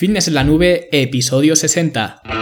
Fitness 0.00 0.28
en 0.28 0.34
la 0.34 0.44
nube, 0.44 0.88
episodio 0.92 1.54
60. 1.54 2.39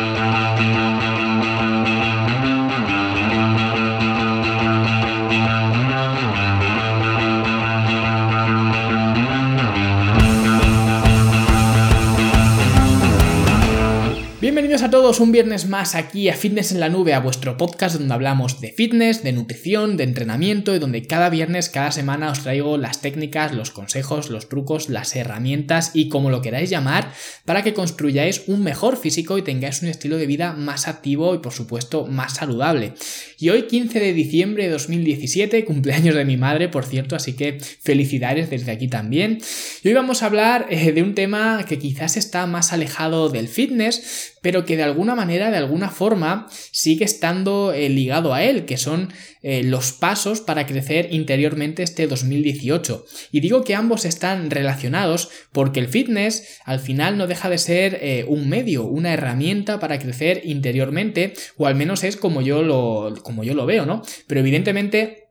A 14.89 14.91
todos 14.91 15.21
un 15.21 15.33
viernes 15.33 15.69
más 15.69 15.95
aquí 15.95 16.31
a 16.31 16.35
Fitness 16.35 16.73
en 16.73 16.81
la 16.81 16.89
Nube, 16.89 17.13
a 17.13 17.21
vuestro 17.21 17.59
podcast 17.59 17.97
donde 17.99 18.15
hablamos 18.15 18.63
de 18.63 18.73
fitness, 18.73 19.23
de 19.23 19.33
nutrición, 19.33 19.99
de 19.99 20.05
entrenamiento 20.05 20.75
y 20.75 20.79
donde 20.79 21.07
cada 21.07 21.29
viernes, 21.29 21.69
cada 21.69 21.93
semana 21.93 22.31
os 22.31 22.43
traigo 22.43 22.79
las 22.79 23.03
técnicas, 23.03 23.53
los 23.53 23.71
consejos, 23.71 24.31
los 24.31 24.49
trucos, 24.49 24.89
las 24.89 25.15
herramientas 25.15 25.91
y 25.93 26.09
como 26.09 26.31
lo 26.31 26.41
queráis 26.41 26.71
llamar 26.71 27.13
para 27.45 27.63
que 27.63 27.75
construyáis 27.75 28.45
un 28.47 28.63
mejor 28.63 28.97
físico 28.97 29.37
y 29.37 29.43
tengáis 29.43 29.83
un 29.83 29.89
estilo 29.89 30.17
de 30.17 30.27
vida 30.27 30.55
más 30.55 30.89
activo 30.89 31.35
y 31.35 31.39
por 31.41 31.53
supuesto 31.53 32.07
más 32.07 32.37
saludable. 32.37 32.95
Y 33.39 33.51
hoy 33.51 33.65
15 33.65 34.01
de 34.01 34.15
diciembre 34.15 34.65
de 34.65 34.71
2017, 34.71 35.67
cumpleaños 35.67 36.15
de 36.15 36.25
mi 36.25 36.39
madre 36.39 36.71
por 36.71 36.87
cierto, 36.87 37.15
así 37.15 37.35
que 37.35 37.59
felicidades 37.61 38.49
desde 38.49 38.73
aquí 38.73 38.89
también. 38.89 39.39
Y 39.83 39.89
hoy 39.89 39.95
vamos 39.95 40.23
a 40.23 40.27
hablar 40.27 40.67
eh, 40.71 40.93
de 40.93 41.03
un 41.03 41.15
tema 41.15 41.67
que 41.69 41.79
quizás 41.79 42.17
está 42.17 42.47
más 42.47 42.73
alejado 42.73 43.29
del 43.29 43.49
fitness, 43.49 44.37
pero 44.43 44.65
que 44.65 44.77
de 44.77 44.83
alguna 44.83 45.15
manera, 45.15 45.51
de 45.51 45.57
alguna 45.57 45.91
forma, 45.91 46.47
sigue 46.73 47.05
estando 47.05 47.73
eh, 47.73 47.89
ligado 47.89 48.35
a 48.35 48.43
él, 48.43 48.65
que 48.65 48.77
son 48.77 49.13
eh, 49.43 49.63
los 49.63 49.93
pasos 49.93 50.41
para 50.41 50.67
crecer 50.67 51.09
interiormente 51.13 51.83
este 51.83 52.07
2018. 52.07 53.05
Y 53.33 53.41
digo 53.41 53.63
que 53.63 53.75
ambos 53.75 54.05
están 54.05 54.51
relacionados 54.51 55.31
porque 55.53 55.81
el 55.81 55.89
fitness 55.89 56.59
al 56.65 56.81
final 56.81 57.17
no 57.17 57.27
deja 57.27 57.49
de 57.49 57.59
ser 57.59 57.99
eh, 58.01 58.25
un 58.27 58.49
medio, 58.49 58.85
una 58.85 59.13
herramienta 59.13 59.79
para 59.79 59.99
crecer 59.99 60.43
interiormente, 60.45 61.35
o 61.57 61.67
al 61.67 61.75
menos 61.75 62.05
es 62.05 62.17
como 62.17 62.43
yo 62.43 62.63
lo, 62.63 63.15
como 63.23 63.45
yo 63.45 63.55
lo 63.55 63.67
veo, 63.67 63.87
¿no? 63.87 64.03
Pero 64.27 64.41
evidentemente 64.41 65.28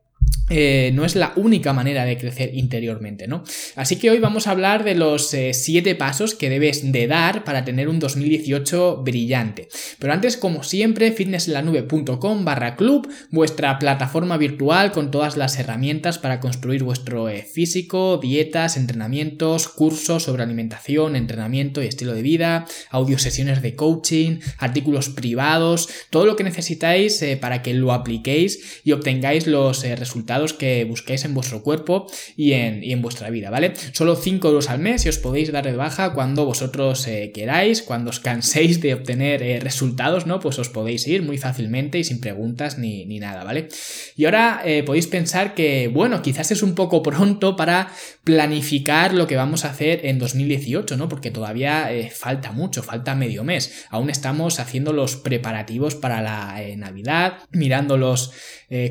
eh, 0.50 0.92
no 0.94 1.04
es 1.04 1.14
la 1.14 1.32
única 1.36 1.72
manera 1.72 2.04
de 2.04 2.16
crecer 2.16 2.54
interiormente, 2.54 3.28
¿no? 3.28 3.44
Así 3.76 3.96
que 3.96 4.10
hoy 4.10 4.18
vamos 4.18 4.46
a 4.46 4.52
hablar 4.52 4.82
de 4.82 4.94
los 4.94 5.28
7 5.28 5.90
eh, 5.90 5.94
pasos 5.94 6.34
que 6.34 6.48
debes 6.48 6.90
de 6.90 7.06
dar 7.06 7.44
para 7.44 7.64
tener 7.64 7.88
un 7.88 7.98
2018 7.98 9.02
brillante. 9.04 9.68
Pero 9.98 10.12
antes, 10.12 10.36
como 10.36 10.62
siempre, 10.62 11.12
fitnessenlanube.com 11.12 12.44
barra 12.44 12.76
club, 12.76 13.08
vuestra 13.30 13.78
plataforma 13.78 14.38
virtual 14.38 14.92
con 14.92 15.10
todas 15.10 15.36
las 15.36 15.58
herramientas 15.58 16.18
para 16.18 16.40
construir 16.40 16.82
vuestro 16.82 17.28
eh, 17.28 17.42
físico, 17.42 18.18
dietas, 18.18 18.76
entrenamientos, 18.76 19.68
cursos 19.68 20.22
sobre 20.22 20.42
alimentación, 20.42 21.14
entrenamiento 21.16 21.82
y 21.82 21.86
estilo 21.86 22.14
de 22.14 22.22
vida, 22.22 22.66
audio 22.90 23.18
sesiones 23.18 23.60
de 23.60 23.74
coaching, 23.74 24.38
artículos 24.58 25.10
privados, 25.10 25.88
todo 26.10 26.24
lo 26.24 26.36
que 26.36 26.44
necesitáis 26.44 27.24
para 27.40 27.62
que 27.62 27.74
lo 27.74 27.92
apliquéis 27.92 28.80
y 28.84 28.92
obtengáis 28.92 29.46
los 29.46 29.82
resultados 29.82 30.27
que 30.58 30.84
busquéis 30.84 31.24
en 31.24 31.32
vuestro 31.32 31.62
cuerpo 31.62 32.06
y 32.36 32.52
en, 32.52 32.84
en 32.84 33.00
vuestra 33.00 33.30
vida, 33.30 33.48
¿vale? 33.48 33.72
Solo 33.92 34.14
5 34.14 34.46
euros 34.48 34.68
al 34.68 34.78
mes 34.78 35.06
y 35.06 35.08
os 35.08 35.16
podéis 35.18 35.50
dar 35.52 35.64
de 35.64 35.74
baja 35.74 36.12
cuando 36.12 36.44
vosotros 36.44 37.06
eh, 37.06 37.32
queráis, 37.32 37.82
cuando 37.82 38.10
os 38.10 38.20
canséis 38.20 38.82
de 38.82 38.92
obtener 38.92 39.42
eh, 39.42 39.58
resultados, 39.58 40.26
¿no? 40.26 40.38
Pues 40.38 40.58
os 40.58 40.68
podéis 40.68 41.06
ir 41.08 41.22
muy 41.22 41.38
fácilmente 41.38 41.98
y 41.98 42.04
sin 42.04 42.20
preguntas 42.20 42.76
ni, 42.78 43.06
nada, 43.18 43.42
¿vale? 43.42 43.68
Y 44.16 44.26
ahora 44.26 44.60
eh, 44.64 44.82
podéis 44.82 45.06
pensar 45.06 45.54
que, 45.54 45.88
bueno, 45.88 46.20
quizás 46.20 46.50
es 46.50 46.62
un 46.62 46.74
poco 46.74 47.02
pronto 47.02 47.56
para 47.56 47.90
planificar 48.22 49.14
lo 49.14 49.26
que 49.26 49.36
vamos 49.36 49.64
a 49.64 49.70
hacer 49.70 50.04
en 50.04 50.18
2018, 50.18 50.98
¿no? 50.98 51.08
Porque 51.08 51.30
todavía 51.30 51.88
falta 52.14 52.52
mucho, 52.52 52.82
falta 52.82 53.14
medio 53.14 53.44
mes. 53.44 53.86
Aún 53.88 54.10
estamos 54.10 54.60
haciendo 54.60 54.92
los 54.92 55.16
preparativos 55.16 55.94
para 55.94 56.20
la 56.20 56.60
Navidad, 56.76 57.38
mirando 57.50 57.96
los 57.96 58.32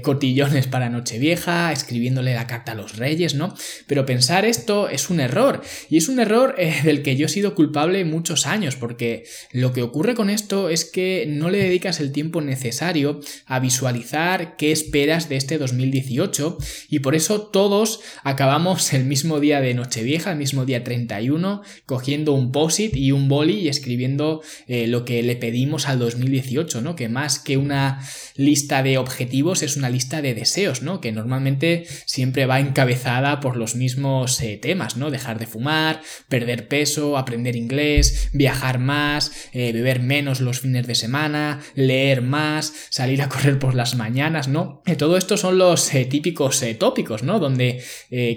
cotillones 0.02 0.66
para 0.66 0.90
Nochevieja 0.90 1.27
escribiéndole 1.34 2.34
la 2.34 2.48
carta 2.48 2.72
a 2.72 2.76
los 2.76 2.98
reyes, 2.98 3.36
¿no? 3.36 3.54
Pero 3.88 4.06
pensar 4.06 4.46
esto 4.46 4.90
es 4.90 5.10
un 5.10 5.20
error, 5.20 5.62
y 5.90 5.98
es 5.98 6.10
un 6.10 6.20
error 6.20 6.56
eh, 6.58 6.76
del 6.84 7.04
que 7.04 7.16
yo 7.16 7.26
he 7.26 7.30
sido 7.30 7.56
culpable 7.56 8.04
muchos 8.06 8.46
años, 8.46 8.76
porque 8.76 9.24
lo 9.52 9.74
que 9.74 9.82
ocurre 9.82 10.16
con 10.16 10.30
esto 10.30 10.70
es 10.70 10.86
que 10.86 11.26
no 11.28 11.50
le 11.50 11.60
dedicas 11.60 12.00
el 12.00 12.12
tiempo 12.12 12.42
necesario 12.42 13.20
a 13.46 13.60
visualizar 13.60 14.56
qué 14.58 14.72
esperas 14.72 15.30
de 15.30 15.38
este 15.38 15.58
2018, 15.58 16.58
y 16.90 17.00
por 17.00 17.16
eso 17.16 17.42
todos 17.42 18.02
acabamos 18.24 18.94
el 18.94 19.06
mismo 19.06 19.40
día 19.40 19.62
de 19.62 19.74
Nochevieja, 19.74 20.32
el 20.32 20.38
mismo 20.38 20.66
día 20.66 20.84
31, 20.84 21.62
cogiendo 21.86 22.34
un 22.34 22.52
posit 22.52 22.96
y 22.96 23.12
un 23.12 23.28
boli 23.28 23.60
y 23.60 23.70
escribiendo 23.70 24.42
eh, 24.68 24.88
lo 24.88 25.06
que 25.06 25.24
le 25.24 25.36
pedimos 25.36 25.88
al 25.88 26.00
2018, 26.00 26.82
¿no? 26.82 26.96
Que 26.96 27.10
más 27.10 27.40
que 27.40 27.58
una 27.58 28.02
lista 28.36 28.84
de 28.84 28.98
objetivos 28.98 29.64
es 29.64 29.78
una 29.78 29.90
lista 29.90 30.22
de 30.22 30.34
deseos, 30.34 30.82
¿no? 30.82 31.02
Que 31.02 31.07
normalmente 31.12 31.86
siempre 32.06 32.46
va 32.46 32.60
encabezada 32.60 33.40
por 33.40 33.58
los 33.58 33.76
mismos 33.76 34.42
eh, 34.42 34.58
temas, 34.58 34.98
¿no? 34.98 35.12
Dejar 35.12 35.40
de 35.40 35.48
fumar, 35.48 36.02
perder 36.30 36.68
peso, 36.68 37.18
aprender 37.18 37.56
inglés, 37.56 38.30
viajar 38.34 38.80
más, 38.80 39.32
eh, 39.54 39.72
beber 39.74 40.00
menos 40.00 40.42
los 40.42 40.62
fines 40.62 40.88
de 40.88 40.96
semana, 40.96 41.62
leer 41.76 42.22
más, 42.22 42.74
salir 42.90 43.22
a 43.22 43.30
correr 43.30 43.60
por 43.60 43.76
las 43.76 43.96
mañanas, 43.96 44.48
¿no? 44.48 44.82
Eh, 44.86 44.96
todo 44.96 45.18
esto 45.18 45.38
son 45.38 45.58
los 45.58 45.90
típicos 46.10 46.64
tópicos, 46.80 47.24
¿no? 47.24 47.40
Donde 47.40 47.84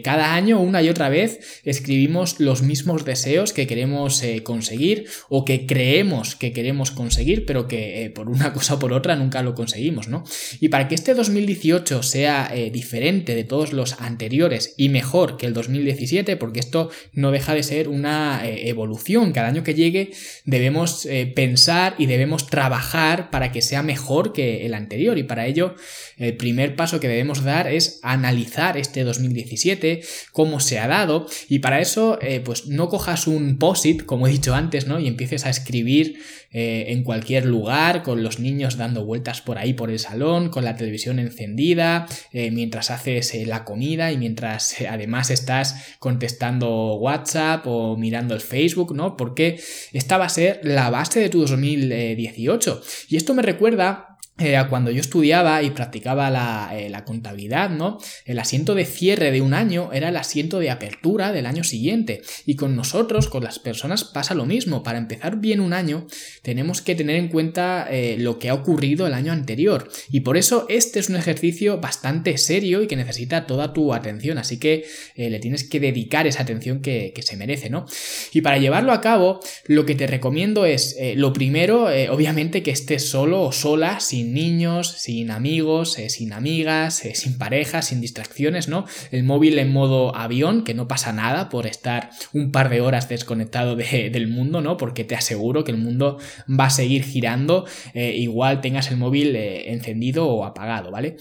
cada 0.04 0.34
año, 0.34 0.60
una 0.60 0.82
y 0.82 0.88
otra 0.88 1.08
vez, 1.08 1.60
escribimos 1.64 2.40
los 2.40 2.62
mismos 2.62 3.04
deseos 3.04 3.52
que 3.52 3.66
queremos 3.66 4.22
conseguir 4.42 5.06
o 5.28 5.44
que 5.44 5.66
creemos 5.66 6.36
que 6.36 6.52
queremos 6.52 6.90
conseguir, 6.90 7.46
pero 7.46 7.66
que 7.66 8.12
por 8.14 8.28
una 8.28 8.52
cosa 8.54 8.74
o 8.74 8.78
por 8.78 8.92
otra 8.92 9.16
nunca 9.16 9.42
lo 9.42 9.54
conseguimos, 9.54 10.08
¿no? 10.08 10.24
Y 10.60 10.68
para 10.68 10.88
que 10.88 10.94
este 10.94 11.14
2018 11.14 12.02
sea 12.02 12.50
diferente 12.68 13.34
de 13.34 13.44
todos 13.44 13.72
los 13.72 14.00
anteriores 14.00 14.74
y 14.76 14.90
mejor 14.90 15.38
que 15.38 15.46
el 15.46 15.54
2017, 15.54 16.36
porque 16.36 16.60
esto 16.60 16.90
no 17.12 17.30
deja 17.30 17.54
de 17.54 17.62
ser 17.62 17.88
una 17.88 18.42
eh, 18.44 18.68
evolución. 18.68 19.32
Cada 19.32 19.48
año 19.48 19.64
que 19.64 19.74
llegue 19.74 20.10
debemos 20.44 21.06
eh, 21.06 21.32
pensar 21.34 21.94
y 21.96 22.04
debemos 22.04 22.48
trabajar 22.48 23.30
para 23.30 23.52
que 23.52 23.62
sea 23.62 23.82
mejor 23.82 24.32
que 24.32 24.66
el 24.66 24.74
anterior. 24.74 25.16
Y 25.16 25.22
para 25.22 25.46
ello, 25.46 25.74
el 26.18 26.36
primer 26.36 26.76
paso 26.76 27.00
que 27.00 27.08
debemos 27.08 27.42
dar 27.44 27.66
es 27.66 28.00
analizar 28.02 28.76
este 28.76 29.04
2017, 29.04 30.02
cómo 30.32 30.60
se 30.60 30.78
ha 30.78 30.88
dado. 30.88 31.26
Y 31.48 31.60
para 31.60 31.80
eso, 31.80 32.18
eh, 32.20 32.40
pues 32.44 32.66
no 32.66 32.88
cojas 32.88 33.26
un 33.26 33.58
POSIT, 33.58 34.04
como 34.04 34.26
he 34.26 34.30
dicho 34.30 34.54
antes, 34.54 34.86
¿no? 34.86 35.00
Y 35.00 35.06
empieces 35.06 35.46
a 35.46 35.50
escribir 35.50 36.18
en 36.52 37.04
cualquier 37.04 37.44
lugar, 37.44 38.02
con 38.02 38.22
los 38.22 38.40
niños 38.40 38.76
dando 38.76 39.04
vueltas 39.04 39.40
por 39.40 39.58
ahí 39.58 39.74
por 39.74 39.90
el 39.90 39.98
salón, 39.98 40.48
con 40.48 40.64
la 40.64 40.76
televisión 40.76 41.18
encendida, 41.18 42.06
mientras 42.32 42.90
haces 42.90 43.34
eh, 43.34 43.46
la 43.46 43.64
comida 43.64 44.12
y 44.12 44.18
mientras 44.18 44.80
eh, 44.80 44.88
además 44.88 45.30
estás 45.30 45.96
contestando 45.98 46.94
WhatsApp 46.94 47.66
o 47.66 47.96
mirando 47.96 48.34
el 48.34 48.40
Facebook, 48.40 48.94
¿no? 48.94 49.16
Porque 49.16 49.60
esta 49.92 50.18
va 50.18 50.26
a 50.26 50.30
ser 50.30 50.60
la 50.62 50.90
base 50.90 51.20
de 51.20 51.28
tu 51.28 51.40
2018. 51.40 52.82
Y 53.08 53.16
esto 53.16 53.34
me 53.34 53.42
recuerda 53.42 54.09
eh, 54.40 54.56
cuando 54.70 54.90
yo 54.90 55.00
estudiaba 55.00 55.62
y 55.62 55.70
practicaba 55.70 56.30
la, 56.30 56.70
eh, 56.72 56.88
la, 56.88 57.04
contabilidad, 57.04 57.68
¿no? 57.68 57.98
El 58.24 58.38
asiento 58.38 58.74
de 58.74 58.86
cierre 58.86 59.30
de 59.30 59.42
un 59.42 59.52
año 59.52 59.92
era 59.92 60.08
el 60.08 60.16
asiento 60.16 60.58
de 60.58 60.70
apertura 60.70 61.30
del 61.32 61.44
año 61.44 61.62
siguiente. 61.62 62.22
Y 62.46 62.56
con 62.56 62.74
nosotros, 62.74 63.28
con 63.28 63.44
las 63.44 63.58
personas, 63.58 64.04
pasa 64.04 64.34
lo 64.34 64.46
mismo. 64.46 64.82
Para 64.82 64.98
empezar 64.98 65.36
bien 65.36 65.60
un 65.60 65.74
año, 65.74 66.06
tenemos 66.42 66.80
que 66.80 66.94
tener 66.94 67.16
en 67.16 67.28
cuenta 67.28 67.86
eh, 67.90 68.16
lo 68.18 68.38
que 68.38 68.48
ha 68.48 68.54
ocurrido 68.54 69.06
el 69.06 69.12
año 69.12 69.32
anterior. 69.32 69.90
Y 70.10 70.20
por 70.20 70.38
eso 70.38 70.64
este 70.70 71.00
es 71.00 71.10
un 71.10 71.16
ejercicio 71.16 71.78
bastante 71.78 72.38
serio 72.38 72.82
y 72.82 72.86
que 72.86 72.96
necesita 72.96 73.46
toda 73.46 73.74
tu 73.74 73.92
atención. 73.92 74.38
Así 74.38 74.58
que 74.58 74.86
le 75.16 75.38
tienes 75.38 75.68
que 75.68 75.80
dedicar 75.80 76.26
esa 76.26 76.42
atención 76.42 76.80
que, 76.80 77.12
que, 77.14 77.22
se 77.22 77.36
merece, 77.36 77.68
¿no? 77.68 77.84
Y 78.32 78.40
para 78.40 78.56
llevarlo 78.56 78.92
a 78.92 79.00
cabo, 79.02 79.40
lo 79.66 79.84
que 79.84 79.94
te 79.94 80.06
recomiendo 80.06 80.64
es, 80.64 80.96
lo 81.16 81.32
primero, 81.32 81.88
obviamente 82.10 82.62
que 82.62 82.70
estés 82.70 83.08
solo 83.08 83.42
o 83.42 83.52
sola, 83.52 84.00
sin 84.00 84.29
niños, 84.34 84.88
sin 84.98 85.30
amigos, 85.30 85.98
eh, 85.98 86.10
sin 86.10 86.32
amigas, 86.32 87.04
eh, 87.04 87.14
sin 87.14 87.38
parejas, 87.38 87.86
sin 87.86 88.00
distracciones, 88.00 88.68
¿no? 88.68 88.84
El 89.10 89.24
móvil 89.24 89.58
en 89.58 89.72
modo 89.72 90.16
avión, 90.16 90.64
que 90.64 90.74
no 90.74 90.88
pasa 90.88 91.12
nada 91.12 91.48
por 91.48 91.66
estar 91.66 92.10
un 92.32 92.52
par 92.52 92.68
de 92.68 92.80
horas 92.80 93.08
desconectado 93.08 93.76
del 93.76 94.28
mundo, 94.28 94.60
¿no? 94.60 94.76
Porque 94.76 95.04
te 95.04 95.14
aseguro 95.14 95.64
que 95.64 95.72
el 95.72 95.78
mundo 95.78 96.18
va 96.48 96.66
a 96.66 96.70
seguir 96.70 97.04
girando, 97.04 97.66
eh, 97.94 98.14
igual 98.16 98.60
tengas 98.60 98.90
el 98.90 98.96
móvil 98.96 99.36
encendido 99.36 100.26
o 100.28 100.44
apagado, 100.44 100.90
¿vale? 100.90 101.16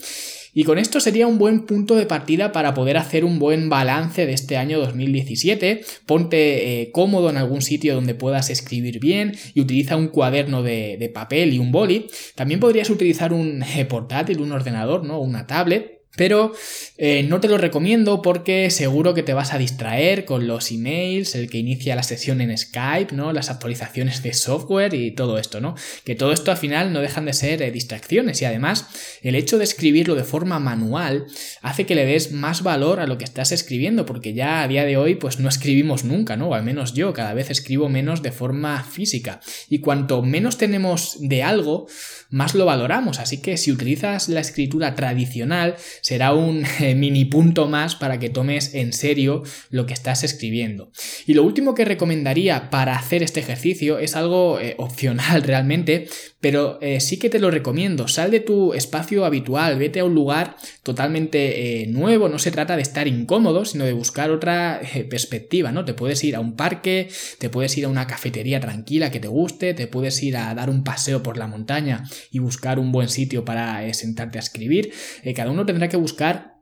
Y 0.52 0.64
con 0.64 0.78
esto 0.78 1.00
sería 1.00 1.26
un 1.26 1.38
buen 1.38 1.66
punto 1.66 1.94
de 1.94 2.06
partida 2.06 2.52
para 2.52 2.74
poder 2.74 2.96
hacer 2.96 3.24
un 3.24 3.38
buen 3.38 3.68
balance 3.68 4.26
de 4.26 4.32
este 4.32 4.56
año 4.56 4.80
2017. 4.80 5.82
Ponte 6.06 6.82
eh, 6.82 6.90
cómodo 6.92 7.30
en 7.30 7.36
algún 7.36 7.62
sitio 7.62 7.94
donde 7.94 8.14
puedas 8.14 8.50
escribir 8.50 8.98
bien 8.98 9.36
y 9.54 9.60
utiliza 9.60 9.96
un 9.96 10.08
cuaderno 10.08 10.62
de, 10.62 11.10
papel 11.14 11.54
y 11.54 11.58
un 11.58 11.72
boli. 11.72 12.06
También 12.34 12.60
podrías 12.60 12.90
utilizar 12.90 13.32
un 13.32 13.62
eh, 13.62 13.84
portátil, 13.84 14.40
un 14.40 14.52
ordenador, 14.52 15.04
¿no? 15.04 15.20
Una 15.20 15.46
tablet 15.46 15.99
Pero 16.16 16.52
eh, 16.98 17.22
no 17.22 17.40
te 17.40 17.48
lo 17.48 17.56
recomiendo 17.56 18.20
porque 18.20 18.68
seguro 18.70 19.14
que 19.14 19.22
te 19.22 19.32
vas 19.32 19.54
a 19.54 19.58
distraer 19.58 20.24
con 20.24 20.48
los 20.48 20.72
emails, 20.72 21.36
el 21.36 21.48
que 21.48 21.58
inicia 21.58 21.94
la 21.94 22.02
sesión 22.02 22.40
en 22.40 22.56
Skype, 22.56 23.14
¿no? 23.14 23.32
Las 23.32 23.48
actualizaciones 23.48 24.22
de 24.22 24.32
software 24.32 24.92
y 24.92 25.12
todo 25.12 25.38
esto, 25.38 25.60
¿no? 25.60 25.76
Que 26.04 26.16
todo 26.16 26.32
esto 26.32 26.50
al 26.50 26.56
final 26.56 26.92
no 26.92 27.00
dejan 27.00 27.26
de 27.26 27.32
ser 27.32 27.62
eh, 27.62 27.70
distracciones 27.70 28.42
y 28.42 28.44
además 28.44 28.88
el 29.22 29.36
hecho 29.36 29.56
de 29.56 29.64
escribirlo 29.64 30.16
de 30.16 30.24
forma 30.24 30.58
manual 30.58 31.26
hace 31.62 31.86
que 31.86 31.94
le 31.94 32.04
des 32.04 32.32
más 32.32 32.64
valor 32.64 32.98
a 32.98 33.06
lo 33.06 33.16
que 33.16 33.24
estás 33.24 33.52
escribiendo 33.52 34.04
porque 34.04 34.34
ya 34.34 34.62
a 34.62 34.68
día 34.68 34.84
de 34.84 34.96
hoy 34.96 35.14
pues 35.14 35.38
no 35.38 35.48
escribimos 35.48 36.04
nunca, 36.04 36.36
¿no? 36.36 36.48
O 36.48 36.54
al 36.54 36.64
menos 36.64 36.92
yo 36.92 37.12
cada 37.12 37.34
vez 37.34 37.50
escribo 37.50 37.88
menos 37.88 38.20
de 38.22 38.32
forma 38.32 38.82
física 38.82 39.40
y 39.68 39.78
cuanto 39.78 40.22
menos 40.22 40.58
tenemos 40.58 41.18
de 41.20 41.44
algo, 41.44 41.86
más 42.30 42.54
lo 42.54 42.64
valoramos. 42.64 43.18
Así 43.18 43.40
que 43.40 43.56
si 43.56 43.70
utilizas 43.72 44.28
la 44.28 44.40
escritura 44.40 44.94
tradicional, 44.94 45.76
será 46.00 46.34
un 46.34 46.64
eh, 46.80 46.94
mini 46.94 47.24
punto 47.24 47.68
más 47.68 47.94
para 47.96 48.18
que 48.18 48.30
tomes 48.30 48.74
en 48.74 48.92
serio 48.92 49.42
lo 49.70 49.86
que 49.86 49.94
estás 49.94 50.24
escribiendo. 50.24 50.90
Y 51.26 51.34
lo 51.34 51.42
último 51.42 51.74
que 51.74 51.84
recomendaría 51.84 52.70
para 52.70 52.96
hacer 52.96 53.22
este 53.22 53.40
ejercicio 53.40 53.98
es 53.98 54.16
algo 54.16 54.60
eh, 54.60 54.74
opcional 54.78 55.42
realmente, 55.44 56.08
pero 56.40 56.78
eh, 56.80 57.00
sí 57.00 57.18
que 57.18 57.30
te 57.30 57.38
lo 57.38 57.50
recomiendo. 57.50 58.08
Sal 58.08 58.30
de 58.30 58.40
tu 58.40 58.74
espacio 58.74 59.24
habitual, 59.24 59.78
vete 59.78 60.00
a 60.00 60.04
un 60.04 60.14
lugar 60.14 60.56
totalmente 60.82 61.86
nuevo. 61.88 62.28
No 62.28 62.38
se 62.38 62.50
trata 62.50 62.76
de 62.76 62.82
estar 62.82 63.06
incómodo, 63.08 63.64
sino 63.64 63.84
de 63.84 63.92
buscar 63.92 64.30
otra 64.30 64.80
perspectiva, 65.08 65.72
¿no? 65.72 65.84
Te 65.84 65.94
puedes 65.94 66.22
ir 66.24 66.36
a 66.36 66.40
un 66.40 66.54
parque, 66.56 67.08
te 67.38 67.48
puedes 67.50 67.76
ir 67.76 67.84
a 67.84 67.88
una 67.88 68.06
cafetería 68.06 68.60
tranquila 68.60 69.10
que 69.10 69.20
te 69.20 69.28
guste, 69.28 69.74
te 69.74 69.86
puedes 69.86 70.22
ir 70.22 70.36
a 70.36 70.54
dar 70.54 70.70
un 70.70 70.84
paseo 70.84 71.22
por 71.22 71.36
la 71.36 71.46
montaña 71.46 72.04
y 72.30 72.38
buscar 72.38 72.78
un 72.78 72.92
buen 72.92 73.08
sitio 73.08 73.44
para 73.44 73.84
eh, 73.86 73.94
sentarte 73.94 74.38
a 74.38 74.40
escribir. 74.40 74.92
Eh, 75.22 75.34
cada 75.34 75.50
uno 75.50 75.66
tendrá 75.66 75.88
que 75.88 75.96
buscar 75.96 76.59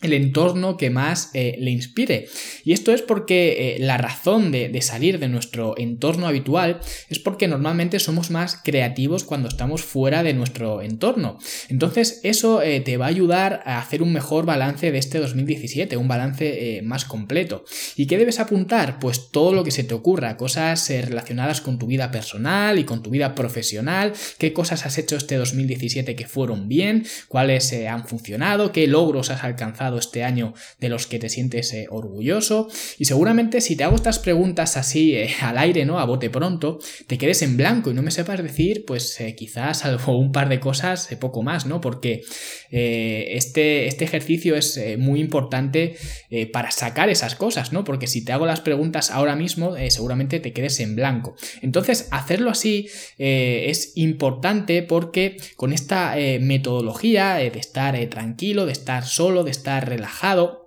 el 0.00 0.12
entorno 0.12 0.76
que 0.76 0.90
más 0.90 1.30
eh, 1.34 1.56
le 1.58 1.72
inspire. 1.72 2.28
Y 2.64 2.72
esto 2.72 2.92
es 2.92 3.02
porque 3.02 3.74
eh, 3.74 3.78
la 3.80 3.98
razón 3.98 4.52
de, 4.52 4.78
salir 4.80 5.18
de 5.18 5.28
nuestro 5.28 5.76
entorno 5.76 6.28
habitual 6.28 6.78
es 7.08 7.18
porque 7.18 7.48
normalmente 7.48 7.98
somos 7.98 8.30
más 8.30 8.60
creativos 8.62 9.24
cuando 9.24 9.48
estamos 9.48 9.82
fuera 9.82 10.22
de 10.22 10.34
nuestro 10.34 10.82
entorno. 10.82 11.38
Entonces 11.68 12.20
eso 12.22 12.62
eh, 12.62 12.80
te 12.80 12.96
va 12.96 13.06
a 13.06 13.08
ayudar 13.08 13.62
a 13.64 13.80
hacer 13.80 14.02
un 14.02 14.12
mejor 14.12 14.46
balance 14.46 14.92
de 14.92 14.98
este 14.98 15.18
2017, 15.18 15.96
un 15.96 16.06
balance 16.06 16.80
más 16.84 17.04
completo. 17.04 17.64
¿Y 17.96 18.06
qué 18.06 18.18
debes 18.18 18.38
apuntar? 18.38 19.00
Pues 19.00 19.30
todo 19.32 19.52
lo 19.52 19.64
que 19.64 19.72
se 19.72 19.82
te 19.82 19.94
ocurra, 19.94 20.36
cosas 20.36 20.88
relacionadas 20.88 21.60
con 21.60 21.78
tu 21.78 21.86
vida 21.86 22.12
personal 22.12 22.78
y 22.78 22.84
con 22.84 23.02
tu 23.02 23.10
vida 23.10 23.34
profesional, 23.34 24.12
qué 24.38 24.52
cosas 24.52 24.86
has 24.86 24.96
hecho 24.98 25.16
este 25.16 25.36
2017 25.36 26.14
que 26.14 26.26
fueron 26.26 26.68
bien, 26.68 27.04
cuáles 27.26 27.72
han 27.72 28.06
funcionado, 28.06 28.70
qué 28.70 28.86
logros 28.86 29.30
has 29.30 29.42
alcanzado 29.42 29.87
este 29.96 30.24
año 30.24 30.52
de 30.78 30.90
los 30.90 31.06
que 31.06 31.18
te 31.18 31.28
sientes 31.28 31.72
eh, 31.72 31.86
orgulloso. 31.90 32.68
Y 32.98 33.06
seguramente 33.06 33.60
si 33.60 33.76
te 33.76 33.84
hago 33.84 33.96
estas 33.96 34.18
preguntas 34.18 34.76
así 34.76 35.14
eh, 35.14 35.30
al 35.40 35.56
aire, 35.56 35.86
¿no? 35.86 35.98
A 35.98 36.04
bote 36.04 36.28
pronto, 36.28 36.78
te 37.06 37.16
quedes 37.16 37.42
en 37.42 37.56
blanco 37.56 37.90
y 37.90 37.94
no 37.94 38.02
me 38.02 38.10
sepas 38.10 38.42
decir, 38.42 38.84
pues 38.86 39.20
eh, 39.20 39.34
quizás 39.34 39.84
algo, 39.84 40.18
un 40.18 40.32
par 40.32 40.48
de 40.48 40.60
cosas, 40.60 41.08
poco 41.20 41.42
más, 41.42 41.66
¿no? 41.66 41.80
Porque 41.80 42.22
este, 42.70 43.86
este 43.86 44.04
ejercicio 44.04 44.56
es 44.56 44.78
muy 44.98 45.20
importante 45.20 45.96
para 46.52 46.70
sacar 46.70 47.08
esas 47.08 47.34
cosas, 47.34 47.72
¿no? 47.72 47.82
Porque 47.82 48.06
si 48.06 48.24
te 48.24 48.32
hago 48.32 48.46
las 48.46 48.60
preguntas 48.60 49.10
ahora 49.10 49.36
mismo, 49.36 49.74
seguramente 49.88 50.38
te 50.38 50.52
quedes 50.52 50.78
en 50.80 50.94
blanco. 50.94 51.34
Entonces, 51.62 52.08
hacerlo 52.10 52.50
así 52.50 52.88
es 53.16 53.92
importante 53.96 54.82
porque 54.82 55.36
con 55.56 55.72
esta 55.72 56.14
metodología 56.40 57.36
de 57.36 57.58
estar 57.58 57.98
tranquilo, 58.08 58.66
de 58.66 58.72
estar 58.72 59.06
solo, 59.06 59.44
de 59.44 59.50
estar 59.50 59.77
relajado, 59.80 60.57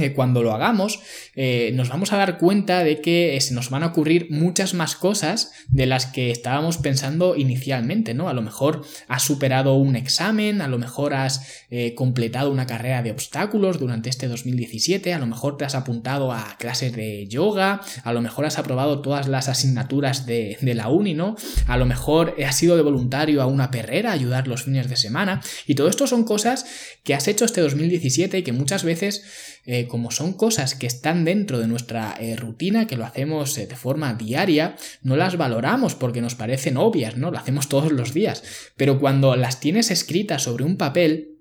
eh, 0.00 0.12
cuando 0.12 0.42
lo 0.42 0.52
hagamos, 0.52 1.00
eh, 1.34 1.70
nos 1.74 1.88
vamos 1.88 2.12
a 2.12 2.16
dar 2.16 2.38
cuenta 2.38 2.84
de 2.84 3.00
que 3.00 3.36
eh, 3.36 3.40
se 3.40 3.54
nos 3.54 3.70
van 3.70 3.82
a 3.82 3.86
ocurrir 3.86 4.28
muchas 4.30 4.74
más 4.74 4.96
cosas 4.96 5.52
de 5.68 5.86
las 5.86 6.06
que 6.06 6.30
estábamos 6.30 6.78
pensando 6.78 7.36
inicialmente, 7.36 8.14
¿no? 8.14 8.28
A 8.28 8.32
lo 8.32 8.42
mejor 8.42 8.82
has 9.08 9.22
superado 9.22 9.74
un 9.74 9.96
examen, 9.96 10.60
a 10.60 10.68
lo 10.68 10.78
mejor 10.78 11.14
has 11.14 11.64
completado 11.94 12.50
una 12.50 12.66
carrera 12.66 13.02
de 13.02 13.10
obstáculos 13.10 13.78
durante 13.78 14.08
este 14.08 14.26
2017, 14.26 15.12
a 15.12 15.18
lo 15.18 15.26
mejor 15.26 15.56
te 15.56 15.64
has 15.64 15.74
apuntado 15.74 16.32
a 16.32 16.56
clases 16.58 16.94
de 16.94 17.26
yoga, 17.26 17.80
a 18.04 18.12
lo 18.12 18.20
mejor 18.20 18.46
has 18.46 18.58
aprobado 18.58 19.00
todas 19.02 19.28
las 19.28 19.48
asignaturas 19.48 20.26
de, 20.26 20.56
la 20.62 20.88
uni, 20.88 21.14
¿no? 21.14 21.36
A 21.66 21.76
lo 21.76 21.86
mejor 21.86 22.34
has 22.44 22.56
sido 22.56 22.76
de 22.76 22.82
voluntario 22.82 23.42
a 23.42 23.46
una 23.46 23.70
perrera, 23.70 24.12
ayudar 24.12 24.48
los 24.48 24.64
fines 24.64 24.88
de 24.88 24.96
semana, 24.96 25.42
y 25.66 25.74
todo 25.74 25.88
esto 25.88 26.06
son 26.06 26.24
cosas 26.24 26.64
que 27.04 27.14
has 27.14 27.28
hecho 27.28 27.44
este 27.44 27.60
2017 27.60 28.38
y 28.38 28.42
que 28.42 28.52
muchas 28.52 28.84
veces 28.84 29.22
eh, 29.70 29.86
como 29.86 30.10
son 30.10 30.32
cosas 30.32 30.74
que 30.74 30.86
están 30.86 31.26
dentro 31.26 31.58
de 31.58 31.68
nuestra 31.68 32.16
eh, 32.18 32.36
rutina, 32.36 32.86
que 32.86 32.96
lo 32.96 33.04
hacemos 33.04 33.58
eh, 33.58 33.66
de 33.66 33.76
forma 33.76 34.14
diaria, 34.14 34.76
no 35.02 35.14
las 35.14 35.36
valoramos 35.36 35.94
porque 35.94 36.22
nos 36.22 36.34
parecen 36.34 36.78
obvias, 36.78 37.18
¿no? 37.18 37.30
Lo 37.30 37.36
hacemos 37.36 37.68
todos 37.68 37.92
los 37.92 38.14
días. 38.14 38.42
Pero 38.78 38.98
cuando 38.98 39.36
las 39.36 39.60
tienes 39.60 39.90
escritas 39.90 40.44
sobre 40.44 40.64
un 40.64 40.78
papel, 40.78 41.37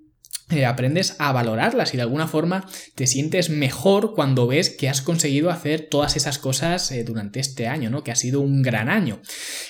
eh, 0.50 0.66
aprendes 0.66 1.18
a 1.20 1.34
valorarlas 1.34 1.94
y 1.94 1.98
de 1.98 2.04
alguna 2.04 2.26
forma 2.26 2.66
te 2.96 3.06
sientes 3.06 3.50
mejor 3.50 4.16
cuando 4.16 4.48
ves 4.48 4.70
que 4.70 4.88
has 4.88 5.02
conseguido 5.02 5.50
hacer 5.50 5.90
todas 5.90 6.16
esas 6.16 6.40
cosas 6.40 6.90
eh, 6.94 7.04
durante 7.04 7.42
este 7.42 7.68
año, 7.68 7.90
¿no? 7.90 8.02
Que 8.02 8.12
ha 8.12 8.16
sido 8.16 8.40
un 8.40 8.62
gran 8.62 8.88
año. 8.88 9.20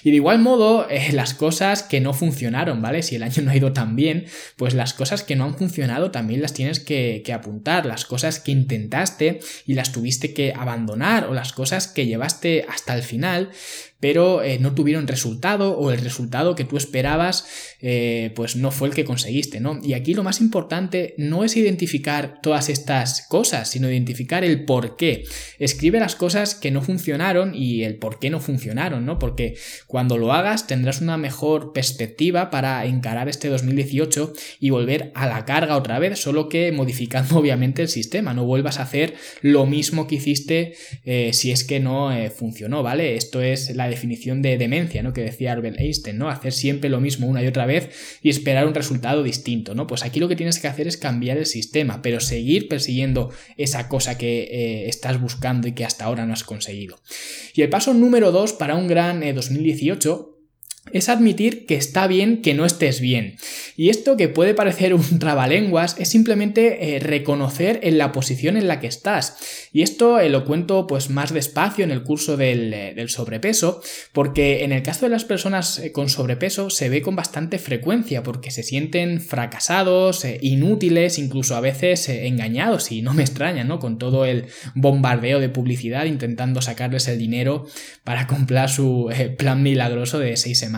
Y 0.04 0.12
de 0.12 0.18
igual 0.18 0.38
modo, 0.38 0.88
eh, 0.88 1.12
las 1.14 1.34
cosas 1.34 1.82
que 1.82 2.00
no 2.00 2.14
funcionaron, 2.14 2.80
¿vale? 2.80 3.02
Si 3.02 3.16
el 3.16 3.24
año 3.24 3.42
no 3.42 3.50
ha 3.50 3.56
ido 3.56 3.74
tan 3.74 3.96
bien, 3.96 4.26
pues 4.56 4.76
las 4.76 4.94
cosas 4.94 5.24
que 5.24 5.36
no 5.36 5.46
han 5.46 5.58
funcionado 5.58 6.12
también 6.12 6.44
las 6.44 6.54
tienes 6.54 6.80
que, 6.80 7.24
que 7.26 7.34
apuntar, 7.34 7.88
las 7.88 8.06
cosas 8.06 8.40
que 8.40 8.52
intentaste 8.52 9.40
y 9.66 9.74
las 9.74 9.92
tuviste 9.92 10.36
que 10.36 10.54
abandonar 10.56 11.26
o 11.26 11.34
las 11.34 11.54
cosas 11.54 11.88
que 11.88 12.06
llevaste 12.06 12.68
hasta 12.70 12.94
el 12.94 13.02
final, 13.02 13.50
pero 14.00 14.44
eh, 14.44 14.60
no 14.60 14.74
tuvieron 14.74 15.08
resultado 15.08 15.78
o 15.78 15.92
el 15.92 16.00
resultado 16.00 16.56
que 16.56 16.66
tú 16.66 16.78
esperabas 16.78 17.46
eh, 17.82 18.32
pues 18.36 18.56
no 18.56 18.72
fue 18.72 18.90
el 18.90 18.94
que 18.94 19.06
conseguiste, 19.06 19.60
¿no? 19.60 19.80
Y 19.84 19.94
aquí 19.94 20.14
lo 20.14 20.24
más 20.24 20.40
importante 20.40 21.16
no 21.18 21.44
es 21.44 21.58
identificar 21.58 22.40
todas 22.42 22.70
estas 22.70 23.26
cosas, 23.28 23.70
sino 23.70 23.90
identificar 23.90 24.44
el 24.44 24.66
por 24.66 24.98
qué. 24.98 25.24
Escribe 25.58 26.00
las 26.00 26.16
cosas 26.16 26.56
que 26.56 26.72
no 26.72 26.82
funcionaron 26.82 27.56
y 27.56 27.84
el 27.84 27.98
por 27.98 28.20
qué 28.20 28.30
no 28.30 28.40
funcionaron, 28.40 29.06
¿no? 29.06 29.18
Porque 29.18 29.56
cuando 29.88 30.18
lo 30.18 30.34
hagas 30.34 30.68
tendrás 30.68 31.02
una 31.02 31.18
mejor 31.18 31.74
perspectiva 31.74 32.50
para 32.52 32.86
encarar 32.86 33.30
este 33.30 33.48
2018 33.50 34.34
y 34.60 34.70
volver 34.70 35.12
a 35.16 35.28
la 35.28 35.46
carga 35.46 35.76
otra 35.76 35.98
vez, 36.00 36.20
solo 36.20 36.50
que 36.50 36.72
modificando 36.72 37.38
obviamente 37.40 37.82
el 37.82 37.90
sistema, 37.90 38.34
no 38.34 38.46
vuelvas 38.46 38.80
a 38.80 38.84
hacer 38.84 39.16
lo 39.42 39.66
mismo 39.66 40.08
que 40.08 40.16
hiciste 40.16 40.76
eh, 41.04 41.32
si 41.34 41.52
es 41.52 41.64
que 41.64 41.80
no 41.80 42.12
funcionó, 42.36 42.84
¿vale? 42.84 43.16
Esto 43.16 43.42
es 43.42 43.76
la 43.76 43.87
definición 43.89 44.42
de 44.42 44.57
demencia, 44.57 45.04
¿no? 45.04 45.13
Que 45.13 45.22
decía 45.22 45.54
Albert 45.54 45.80
Einstein, 45.80 46.18
¿no? 46.18 46.30
Hacer 46.30 46.54
siempre 46.54 46.90
lo 46.90 47.00
mismo 47.00 47.28
una 47.28 47.44
y 47.44 47.47
otra 47.47 47.66
vez 47.66 48.19
y 48.21 48.30
esperar 48.30 48.68
un 48.68 48.73
resultado 48.73 49.23
distinto, 49.23 49.76
¿no? 49.76 49.88
Pues 49.88 50.04
aquí 50.04 50.19
lo 50.19 50.28
que 50.28 50.35
tienes 50.35 50.59
que 50.59 50.68
hacer 50.68 50.88
es 50.88 50.97
cambiar 50.97 51.38
el 51.38 51.45
sistema, 51.45 52.02
pero 52.02 52.19
seguir 52.19 52.68
persiguiendo 52.68 53.31
esa 53.57 53.90
cosa 53.90 54.18
que 54.18 54.44
eh, 54.44 54.90
estás 54.90 55.19
buscando 55.21 55.68
y 55.68 55.73
que 55.73 55.85
hasta 55.85 56.06
ahora 56.06 56.26
no 56.26 56.33
has 56.33 56.44
conseguido. 56.44 57.00
Y 57.54 57.62
el 57.62 57.69
paso 57.69 57.94
número 57.94 58.31
dos 58.31 58.54
para 58.54 58.76
un 58.76 58.88
gran 58.88 59.21
2018 59.33 60.31
eh, 60.33 60.37
es 60.94 61.10
admitir 61.10 61.66
que 61.66 61.76
está 61.76 62.08
bien 62.08 62.42
que 62.42 62.54
no 62.54 62.66
estés 62.66 63.02
bien. 63.02 63.36
Y 63.76 63.90
esto 63.90 64.18
que 64.18 64.28
puede 64.28 64.54
parecer 64.54 64.94
un 64.94 65.20
trabalenguas 65.20 65.96
es 66.00 66.10
simplemente 66.10 66.96
eh, 66.96 67.00
reconocer 67.00 67.80
en 67.84 67.98
la 67.98 68.12
posición 68.12 68.58
en 68.58 68.68
la 68.68 68.80
que 68.80 68.88
estás. 68.88 69.38
Y 69.72 69.82
esto 69.82 70.20
eh, 70.20 70.30
lo 70.30 70.46
cuento 70.46 70.88
pues 70.88 71.10
más 71.10 71.34
despacio 71.34 71.84
en 71.84 71.92
el 71.92 72.04
curso 72.04 72.38
del, 72.38 72.74
eh, 72.74 72.94
del, 72.96 73.10
sobrepeso, 73.10 73.82
porque 74.14 74.64
en 74.64 74.72
el 74.72 74.84
caso 74.84 75.06
de 75.06 75.10
las 75.10 75.26
personas 75.26 75.82
con 75.94 76.10
sobrepeso 76.10 76.70
se 76.70 76.90
ve 76.90 77.02
con 77.02 77.16
bastante 77.16 77.60
frecuencia, 77.60 78.24
porque 78.24 78.52
se 78.52 78.64
sienten 78.64 79.22
fracasados, 79.22 80.26
inútiles, 80.42 81.20
incluso 81.20 81.56
a 81.56 81.62
veces 81.62 82.10
engañados, 82.10 82.92
y 82.92 83.02
no 83.02 83.14
me 83.14 83.24
extraña, 83.24 83.64
¿no? 83.64 83.80
Con 83.80 83.98
todo 83.98 84.26
el 84.26 84.46
bombardeo 84.76 85.40
de 85.40 85.50
publicidad 85.50 86.06
intentando 86.06 86.62
sacarles 86.62 87.08
el 87.08 87.18
dinero 87.18 87.66
para 88.04 88.28
comprar 88.28 88.70
su 88.70 89.10
plan 89.38 89.64
milagroso 89.64 90.20
de 90.20 90.36
seis 90.38 90.60
semanas. 90.60 90.77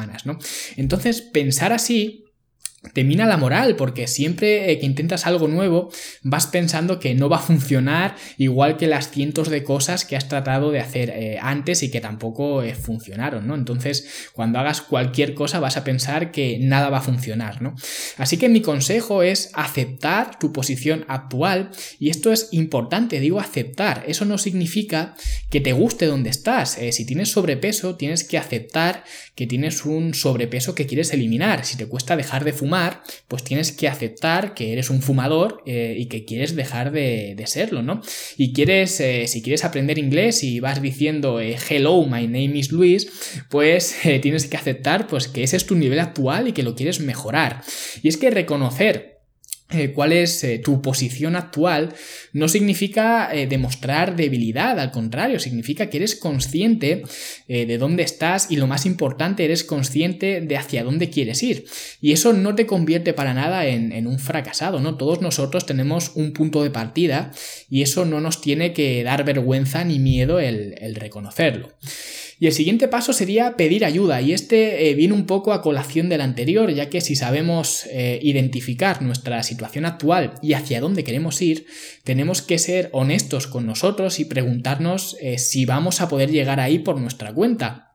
Entonces, 0.77 1.21
pensar 1.21 1.73
así 1.73 2.28
te 2.93 3.03
mina 3.03 3.25
la 3.25 3.35
moral 3.35 3.75
porque 3.75 4.07
siempre 4.07 4.71
eh, 4.71 4.79
que 4.79 4.85
intentas 4.85 5.27
algo 5.27 5.49
nuevo 5.49 5.91
vas 6.23 6.47
pensando 6.47 6.99
que 6.99 7.13
no 7.13 7.27
va 7.27 7.37
a 7.37 7.41
funcionar 7.41 8.15
igual 8.37 8.77
que 8.77 8.87
las 8.87 9.11
cientos 9.11 9.49
de 9.49 9.63
cosas 9.63 10.05
que 10.05 10.15
has 10.15 10.29
tratado 10.29 10.71
de 10.71 10.79
hacer 10.79 11.09
eh, 11.09 11.37
antes 11.41 11.83
y 11.83 11.91
que 11.91 11.99
tampoco 11.99 12.63
eh, 12.63 12.75
funcionaron, 12.75 13.47
¿no? 13.47 13.55
Entonces, 13.55 14.29
cuando 14.33 14.59
hagas 14.59 14.79
cualquier 14.79 15.33
cosa 15.33 15.59
vas 15.59 15.75
a 15.75 15.83
pensar 15.83 16.31
que 16.31 16.57
nada 16.59 16.89
va 16.89 16.99
a 16.99 17.01
funcionar, 17.01 17.61
¿no? 17.61 17.75
Así 18.17 18.37
que 18.37 18.47
mi 18.47 18.61
consejo 18.61 19.23
es 19.23 19.51
aceptar 19.55 20.39
tu 20.39 20.53
posición 20.53 21.03
actual 21.09 21.71
y 21.99 22.09
esto 22.09 22.31
es 22.31 22.47
importante, 22.51 23.19
digo 23.19 23.41
aceptar, 23.41 24.05
eso 24.07 24.23
no 24.23 24.37
significa 24.37 25.15
que 25.49 25.59
te 25.59 25.73
guste 25.73 26.05
donde 26.05 26.29
estás, 26.29 26.77
si 26.91 27.05
tienes 27.05 27.31
sobrepeso 27.31 27.95
tienes 27.95 28.23
que 28.23 28.37
aceptar 28.37 29.03
que 29.35 29.47
tienes 29.47 29.85
un 29.85 30.13
sobrepeso 30.13 30.75
que 30.75 30.85
quieres 30.85 31.11
eliminar, 31.13 31.65
si 31.65 31.75
te 31.75 31.87
cuesta 31.87 32.15
dejar 32.15 32.45
de 32.45 32.53
fumar 32.53 32.68
pues 33.27 33.43
tienes 33.43 33.71
que 33.71 33.87
aceptar 33.87 34.53
que 34.53 34.73
eres 34.73 34.89
un 34.89 35.01
fumador 35.01 35.61
eh, 35.65 35.95
y 35.97 36.05
que 36.05 36.25
quieres 36.25 36.55
dejar 36.55 36.91
de, 36.91 37.35
serlo, 37.45 37.81
¿no? 37.81 38.01
Y 38.37 38.53
quieres, 38.53 38.99
eh, 38.99 39.27
si 39.27 39.41
quieres 39.41 39.65
aprender 39.65 39.97
inglés 39.97 40.43
y 40.43 40.59
vas 40.59 40.81
diciendo 40.81 41.39
eh, 41.39 41.57
hello, 41.69 42.05
my 42.05 42.27
name 42.27 42.57
is 42.57 42.71
Luis, 42.71 43.09
pues 43.49 43.95
tienes 44.21 44.47
que 44.47 44.57
aceptar 44.57 45.07
pues 45.07 45.27
que 45.27 45.43
ese 45.43 45.57
es 45.57 45.65
tu 45.65 45.75
nivel 45.75 45.99
actual 45.99 46.47
y 46.47 46.51
que 46.53 46.63
lo 46.63 46.75
quieres 46.75 46.99
mejorar. 46.99 47.63
Y 48.01 48.07
es 48.07 48.17
que 48.17 48.29
reconocer 48.29 49.18
eh, 49.71 49.91
cuál 49.91 50.13
es 50.13 50.43
eh, 50.43 50.57
tu 50.57 50.81
posición 50.81 51.35
actual, 51.35 51.93
no 52.33 52.47
significa 52.47 53.29
eh, 53.31 53.45
demostrar 53.45 54.15
debilidad, 54.15 54.79
al 54.79 54.89
contrario, 54.89 55.39
significa 55.39 55.91
que 55.91 55.97
eres 55.97 56.15
consciente 56.15 57.03
de 57.47 57.77
dónde 57.77 58.03
estás 58.03 58.51
y 58.51 58.55
lo 58.55 58.67
más 58.67 58.85
importante, 58.85 59.45
eres 59.45 59.63
consciente 59.63 60.41
de 60.41 60.57
hacia 60.57 60.83
dónde 60.83 61.09
quieres 61.09 61.41
ir. 61.43 61.65
Y 62.01 62.11
eso 62.11 62.33
no 62.33 62.55
te 62.55 62.65
convierte 62.65 63.13
para 63.13 63.33
nada 63.33 63.65
en, 63.65 64.07
un 64.07 64.19
fracasado, 64.19 64.79
¿no? 64.79 64.97
Todos 64.97 65.21
nosotros 65.21 65.65
tenemos 65.65 66.11
un 66.15 66.33
punto 66.33 66.63
de 66.63 66.69
partida 66.69 67.31
y 67.69 67.81
eso 67.81 68.05
no 68.05 68.21
nos 68.21 68.41
tiene 68.41 68.73
que 68.73 69.03
dar 69.03 69.23
vergüenza 69.23 69.83
ni 69.83 69.99
miedo 69.99 70.39
el 70.39 70.95
reconocerlo. 70.95 71.69
Y 72.41 72.47
el 72.47 72.53
siguiente 72.53 72.87
paso 72.87 73.11
sería 73.11 73.57
pedir 73.57 73.83
ayuda, 73.83 74.21
y 74.21 74.31
este 74.31 74.89
eh, 74.89 74.95
viene 74.95 75.13
un 75.13 75.25
poco 75.25 75.51
a 75.51 75.61
colación 75.61 76.07
del 76.07 76.21
anterior, 76.21 76.71
ya 76.71 76.89
que 76.89 77.01
si 77.01 77.17
sabemos 77.17 77.85
eh, 77.91 78.17
identificar 78.21 79.01
nuestra 79.01 79.43
situación 79.43 79.85
actual 79.85 80.35
y 80.41 80.53
hacia 80.53 80.79
dónde 80.79 81.03
queremos 81.03 81.41
ir, 81.41 81.65
tenemos 82.05 82.41
que 82.41 82.57
ser 82.57 82.89
honestos 82.93 83.47
con 83.47 83.65
nosotros 83.65 84.21
y 84.21 84.25
preguntarnos 84.25 85.17
eh, 85.19 85.37
si 85.37 85.65
vamos 85.65 85.99
a 85.99 86.07
poder 86.07 86.31
llegar 86.31 86.61
ahí 86.61 86.79
por 86.79 86.97
nuestra 87.01 87.33
cuenta. 87.33 87.88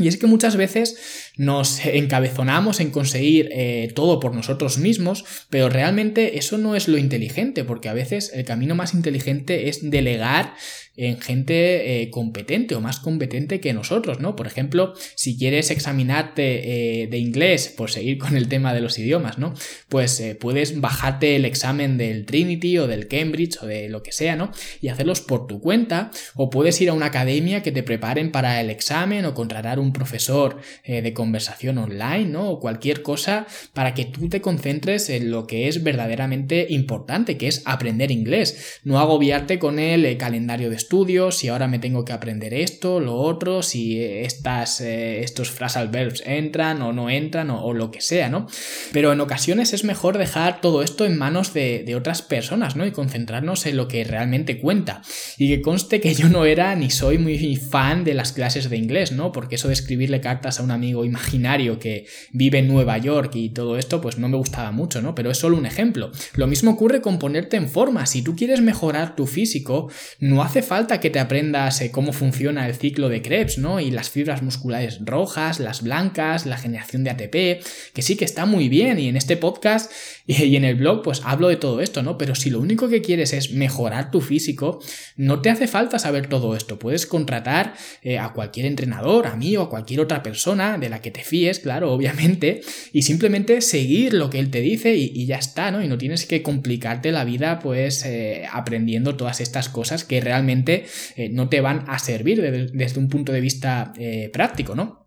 Y 0.00 0.08
es 0.08 0.16
que 0.16 0.26
muchas 0.26 0.56
veces 0.56 1.30
nos 1.36 1.84
encabezonamos 1.84 2.80
en 2.80 2.90
conseguir 2.90 3.50
todo 3.94 4.20
por 4.20 4.34
nosotros 4.34 4.78
mismos, 4.78 5.24
pero 5.48 5.68
realmente 5.68 6.38
eso 6.38 6.58
no 6.58 6.74
es 6.74 6.88
lo 6.88 6.98
inteligente, 6.98 7.64
porque 7.64 7.88
a 7.88 7.94
veces 7.94 8.32
el 8.34 8.44
camino 8.44 8.74
más 8.74 8.94
inteligente 8.94 9.68
es 9.68 9.90
delegar 9.90 10.54
en 10.96 11.18
gente 11.18 12.02
eh, 12.02 12.10
competente 12.10 12.74
o 12.74 12.80
más 12.80 13.00
competente 13.00 13.58
que 13.58 13.72
nosotros, 13.72 14.20
¿no? 14.20 14.36
Por 14.36 14.46
ejemplo, 14.46 14.92
si 15.14 15.38
quieres 15.38 15.70
examinarte 15.70 17.02
eh, 17.02 17.06
de 17.06 17.16
inglés, 17.16 17.72
por 17.74 17.90
seguir 17.90 18.18
con 18.18 18.36
el 18.36 18.48
tema 18.48 18.74
de 18.74 18.82
los 18.82 18.98
idiomas, 18.98 19.38
¿no? 19.38 19.54
Pues 19.88 20.20
eh, 20.20 20.34
puedes 20.34 20.78
bajarte 20.80 21.36
el 21.36 21.46
examen 21.46 21.96
del 21.96 22.26
Trinity 22.26 22.76
o 22.76 22.86
del 22.86 23.08
Cambridge 23.08 23.62
o 23.62 23.66
de 23.66 23.88
lo 23.88 24.02
que 24.02 24.12
sea, 24.12 24.36
¿no? 24.36 24.52
Y 24.82 24.88
hacerlos 24.88 25.22
por 25.22 25.46
tu 25.46 25.60
cuenta, 25.60 26.10
o 26.34 26.50
puedes 26.50 26.78
ir 26.82 26.90
a 26.90 26.92
una 26.92 27.06
academia 27.06 27.62
que 27.62 27.72
te 27.72 27.82
preparen 27.82 28.30
para 28.30 28.60
el 28.60 28.68
examen 28.68 29.24
o 29.24 29.32
contratar 29.32 29.78
un 29.78 29.89
profesor 29.92 30.60
de 30.86 31.12
conversación 31.12 31.78
online, 31.78 32.26
¿no? 32.26 32.50
O 32.50 32.60
cualquier 32.60 33.02
cosa 33.02 33.46
para 33.72 33.94
que 33.94 34.04
tú 34.04 34.28
te 34.28 34.40
concentres 34.40 35.10
en 35.10 35.30
lo 35.30 35.46
que 35.46 35.68
es 35.68 35.82
verdaderamente 35.82 36.66
importante, 36.70 37.36
que 37.36 37.48
es 37.48 37.62
aprender 37.64 38.10
inglés, 38.10 38.80
no 38.84 38.98
agobiarte 38.98 39.58
con 39.58 39.78
el 39.78 40.16
calendario 40.16 40.70
de 40.70 40.76
estudios, 40.76 41.36
si 41.36 41.48
ahora 41.48 41.68
me 41.68 41.78
tengo 41.78 42.04
que 42.04 42.12
aprender 42.12 42.54
esto, 42.54 43.00
lo 43.00 43.16
otro, 43.16 43.62
si 43.62 44.02
estas, 44.02 44.80
eh, 44.80 45.22
estos 45.22 45.50
phrasal 45.50 45.88
verbs 45.88 46.22
entran 46.26 46.82
o 46.82 46.92
no 46.92 47.10
entran 47.10 47.50
o, 47.50 47.72
lo 47.72 47.90
que 47.90 48.00
sea, 48.00 48.28
¿no? 48.28 48.46
Pero 48.92 49.12
en 49.12 49.20
ocasiones 49.20 49.72
es 49.72 49.84
mejor 49.84 50.18
dejar 50.18 50.60
todo 50.60 50.82
esto 50.82 51.06
en 51.06 51.16
manos 51.16 51.54
de, 51.54 51.90
otras 51.90 52.22
personas, 52.22 52.76
¿no? 52.76 52.86
Y 52.86 52.92
concentrarnos 52.92 53.66
en 53.66 53.76
lo 53.76 53.88
que 53.88 54.04
realmente 54.04 54.58
cuenta. 54.58 55.02
Y 55.38 55.48
que 55.48 55.60
conste 55.60 56.00
que 56.00 56.14
yo 56.14 56.28
no 56.28 56.44
era 56.44 56.74
ni 56.76 56.90
soy 56.90 57.18
muy 57.18 57.56
fan 57.56 58.04
de 58.04 58.14
las 58.14 58.32
clases 58.32 58.70
de 58.70 58.76
inglés, 58.76 59.12
¿no? 59.12 59.32
Porque 59.32 59.56
eso 59.56 59.69
de 59.70 59.74
escribirle 59.74 60.20
cartas 60.20 60.60
a 60.60 60.62
un 60.62 60.70
amigo 60.70 61.04
imaginario 61.04 61.78
que 61.78 62.06
vive 62.32 62.58
en 62.58 62.68
Nueva 62.68 62.98
York 62.98 63.34
y 63.34 63.50
todo 63.50 63.78
esto, 63.78 64.00
pues 64.00 64.18
no 64.18 64.28
me 64.28 64.36
gustaba 64.36 64.70
mucho, 64.70 65.00
¿no? 65.00 65.14
Pero 65.14 65.30
es 65.30 65.38
solo 65.38 65.56
un 65.56 65.66
ejemplo. 65.66 66.12
Lo 66.34 66.46
mismo 66.46 66.72
ocurre 66.72 67.00
con 67.00 67.18
ponerte 67.18 67.56
en 67.56 67.68
forma. 67.68 68.06
Si 68.06 68.22
tú 68.22 68.36
quieres 68.36 68.60
mejorar 68.60 69.16
tu 69.16 69.26
físico, 69.26 69.90
no 70.18 70.42
hace 70.42 70.62
falta 70.62 71.00
que 71.00 71.10
te 71.10 71.18
aprendas 71.18 71.80
eh, 71.80 71.90
cómo 71.90 72.12
funciona 72.12 72.66
el 72.68 72.74
ciclo 72.74 73.08
de 73.08 73.22
Krebs, 73.22 73.58
¿no? 73.58 73.80
Y 73.80 73.90
las 73.90 74.10
fibras 74.10 74.42
musculares 74.42 75.00
rojas, 75.04 75.60
las 75.60 75.82
blancas, 75.82 76.46
la 76.46 76.58
generación 76.58 77.04
de 77.04 77.10
ATP, 77.10 77.64
que 77.94 78.02
sí 78.02 78.16
que 78.16 78.24
está 78.24 78.46
muy 78.46 78.68
bien 78.68 78.98
y 78.98 79.08
en 79.08 79.16
este 79.16 79.36
podcast 79.36 79.90
y 80.26 80.56
en 80.56 80.64
el 80.64 80.76
blog 80.76 81.02
pues 81.02 81.22
hablo 81.24 81.48
de 81.48 81.56
todo 81.56 81.80
esto, 81.80 82.02
¿no? 82.02 82.18
Pero 82.18 82.34
si 82.34 82.50
lo 82.50 82.60
único 82.60 82.88
que 82.88 83.02
quieres 83.02 83.32
es 83.32 83.52
mejorar 83.52 84.10
tu 84.10 84.20
físico, 84.20 84.80
no 85.16 85.40
te 85.40 85.50
hace 85.50 85.66
falta 85.66 85.98
saber 85.98 86.28
todo 86.28 86.56
esto. 86.56 86.78
Puedes 86.78 87.06
contratar 87.06 87.74
eh, 88.02 88.18
a 88.18 88.32
cualquier 88.32 88.66
entrenador, 88.66 89.26
a 89.26 89.36
mí 89.36 89.56
a 89.62 89.70
cualquier 89.70 90.00
otra 90.00 90.22
persona 90.22 90.78
de 90.78 90.88
la 90.88 91.00
que 91.00 91.10
te 91.10 91.22
fíes, 91.22 91.60
claro, 91.60 91.92
obviamente, 92.00 92.60
y 92.92 93.02
simplemente 93.02 93.60
seguir 93.60 94.14
lo 94.14 94.30
que 94.30 94.38
él 94.38 94.50
te 94.50 94.60
dice 94.60 94.94
y, 94.96 95.26
ya 95.26 95.36
está, 95.36 95.70
¿no? 95.70 95.82
Y 95.82 95.88
no 95.88 95.98
tienes 95.98 96.26
que 96.26 96.42
complicarte 96.42 97.12
la 97.12 97.24
vida 97.24 97.60
pues 97.60 98.04
eh, 98.04 98.44
aprendiendo 98.50 99.16
todas 99.16 99.40
estas 99.40 99.68
cosas 99.68 100.04
que 100.04 100.20
realmente 100.20 100.86
eh, 101.16 101.28
no 101.28 101.48
te 101.48 101.60
van 101.60 101.84
a 101.86 101.98
servir 101.98 102.40
desde 102.72 102.98
un 102.98 103.08
punto 103.08 103.32
de 103.32 103.40
vista 103.40 103.92
eh, 103.98 104.30
práctico, 104.32 104.74
¿no? 104.74 104.99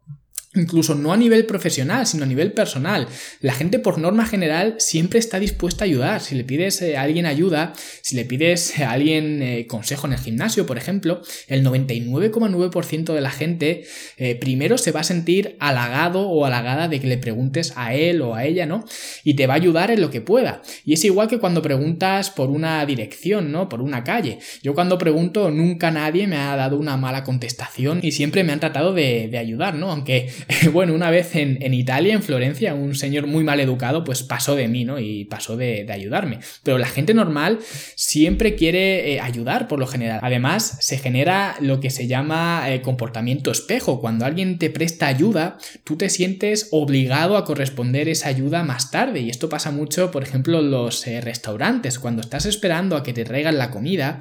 Incluso 0.55 0.93
no 0.93 1.11
a 1.11 1.17
nivel 1.17 1.47
profesional, 1.47 2.05
sino 2.05 2.25
a 2.25 2.27
nivel 2.27 2.51
personal. 2.51 3.07
La 3.41 3.53
gente 3.53 3.79
por 3.79 3.97
norma 3.97 4.27
general 4.27 4.75
siempre 4.77 5.17
está 5.17 5.39
dispuesta 5.39 5.83
a 5.83 5.87
ayudar. 5.87 6.21
Si 6.21 6.35
le 6.35 6.43
pides 6.43 6.79
eh, 6.83 6.95
a 6.95 7.01
alguien 7.01 7.25
ayuda, 7.25 7.73
si 8.01 8.15
le 8.15 8.23
pides 8.23 8.79
a 8.79 8.91
alguien 8.91 9.41
eh, 9.41 9.65
consejo 9.65 10.05
en 10.05 10.13
el 10.13 10.19
gimnasio, 10.19 10.67
por 10.67 10.77
ejemplo, 10.77 11.23
el 11.47 11.65
99,9% 11.65 13.13
de 13.13 13.21
la 13.21 13.31
gente 13.31 13.85
eh, 14.17 14.35
primero 14.35 14.77
se 14.77 14.91
va 14.91 14.99
a 14.99 15.03
sentir 15.03 15.55
halagado 15.59 16.29
o 16.29 16.45
halagada 16.45 16.87
de 16.87 16.99
que 16.99 17.07
le 17.07 17.17
preguntes 17.17 17.73
a 17.75 17.95
él 17.95 18.21
o 18.21 18.35
a 18.35 18.45
ella, 18.45 18.67
¿no? 18.67 18.85
Y 19.23 19.33
te 19.33 19.47
va 19.47 19.53
a 19.53 19.57
ayudar 19.57 19.89
en 19.89 20.01
lo 20.01 20.11
que 20.11 20.21
pueda. 20.21 20.61
Y 20.85 20.93
es 20.93 21.03
igual 21.03 21.27
que 21.27 21.39
cuando 21.39 21.63
preguntas 21.63 22.29
por 22.29 22.51
una 22.51 22.85
dirección, 22.85 23.51
¿no? 23.51 23.69
Por 23.69 23.81
una 23.81 24.03
calle. 24.03 24.37
Yo 24.61 24.75
cuando 24.75 24.99
pregunto 24.99 25.49
nunca 25.49 25.89
nadie 25.89 26.27
me 26.27 26.37
ha 26.37 26.55
dado 26.55 26.77
una 26.77 26.95
mala 26.95 27.23
contestación 27.23 28.01
y 28.03 28.11
siempre 28.11 28.43
me 28.43 28.53
han 28.53 28.59
tratado 28.59 28.93
de, 28.93 29.29
de 29.29 29.39
ayudar, 29.39 29.73
¿no? 29.73 29.89
Aunque 29.89 30.29
bueno, 30.71 30.93
una 30.93 31.09
vez 31.09 31.35
en, 31.35 31.73
Italia, 31.73 32.13
en 32.13 32.23
Florencia, 32.23 32.73
un 32.73 32.95
señor 32.95 33.27
muy 33.27 33.43
mal 33.43 33.59
educado, 33.59 34.03
pues 34.03 34.23
pasó 34.23 34.55
de 34.55 34.67
mí, 34.67 34.85
¿no? 34.85 34.99
Y 34.99 35.25
pasó 35.25 35.57
de, 35.57 35.85
ayudarme. 35.89 36.39
Pero 36.63 36.77
la 36.77 36.87
gente 36.87 37.13
normal 37.13 37.59
siempre 37.95 38.55
quiere 38.55 39.13
eh, 39.13 39.19
ayudar, 39.19 39.67
por 39.67 39.79
lo 39.79 39.87
general. 39.87 40.19
Además, 40.23 40.77
se 40.81 40.97
genera 40.97 41.55
lo 41.59 41.79
que 41.79 41.89
se 41.89 42.07
llama 42.07 42.65
eh, 42.67 42.81
comportamiento 42.81 43.51
espejo. 43.51 44.01
Cuando 44.01 44.25
alguien 44.25 44.57
te 44.57 44.69
presta 44.69 45.07
ayuda, 45.07 45.57
tú 45.83 45.97
te 45.97 46.09
sientes 46.09 46.69
obligado 46.71 47.37
a 47.37 47.45
corresponder 47.45 48.09
esa 48.09 48.29
ayuda 48.29 48.63
más 48.63 48.91
tarde. 48.91 49.21
Y 49.21 49.29
esto 49.29 49.49
pasa 49.49 49.71
mucho, 49.71 50.11
por 50.11 50.23
ejemplo, 50.23 50.59
en 50.59 50.71
los 50.71 51.05
eh, 51.07 51.21
restaurantes. 51.21 51.99
Cuando 51.99 52.21
estás 52.21 52.45
esperando 52.45 52.95
a 52.95 53.03
que 53.03 53.13
te 53.13 53.23
traigan 53.23 53.57
la 53.57 53.71
comida, 53.71 54.19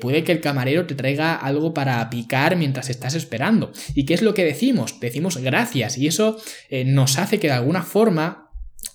puede 0.00 0.24
que 0.24 0.32
el 0.32 0.40
camarero 0.40 0.86
te 0.86 0.94
traiga 0.94 1.34
algo 1.34 1.74
para 1.74 2.08
picar 2.10 2.56
mientras 2.56 2.90
estás 2.90 3.14
esperando. 3.14 3.72
¿Y 3.94 4.04
qué 4.04 4.14
es 4.14 4.22
lo 4.22 4.34
que 4.34 4.44
decimos? 4.44 5.00
Decimos 5.00 5.36
gracias 5.42 5.98
y 5.98 6.06
eso 6.06 6.40
eh, 6.70 6.84
nos 6.84 7.18
hace 7.18 7.38
que 7.38 7.48
de 7.48 7.54
alguna 7.54 7.82
forma 7.82 8.42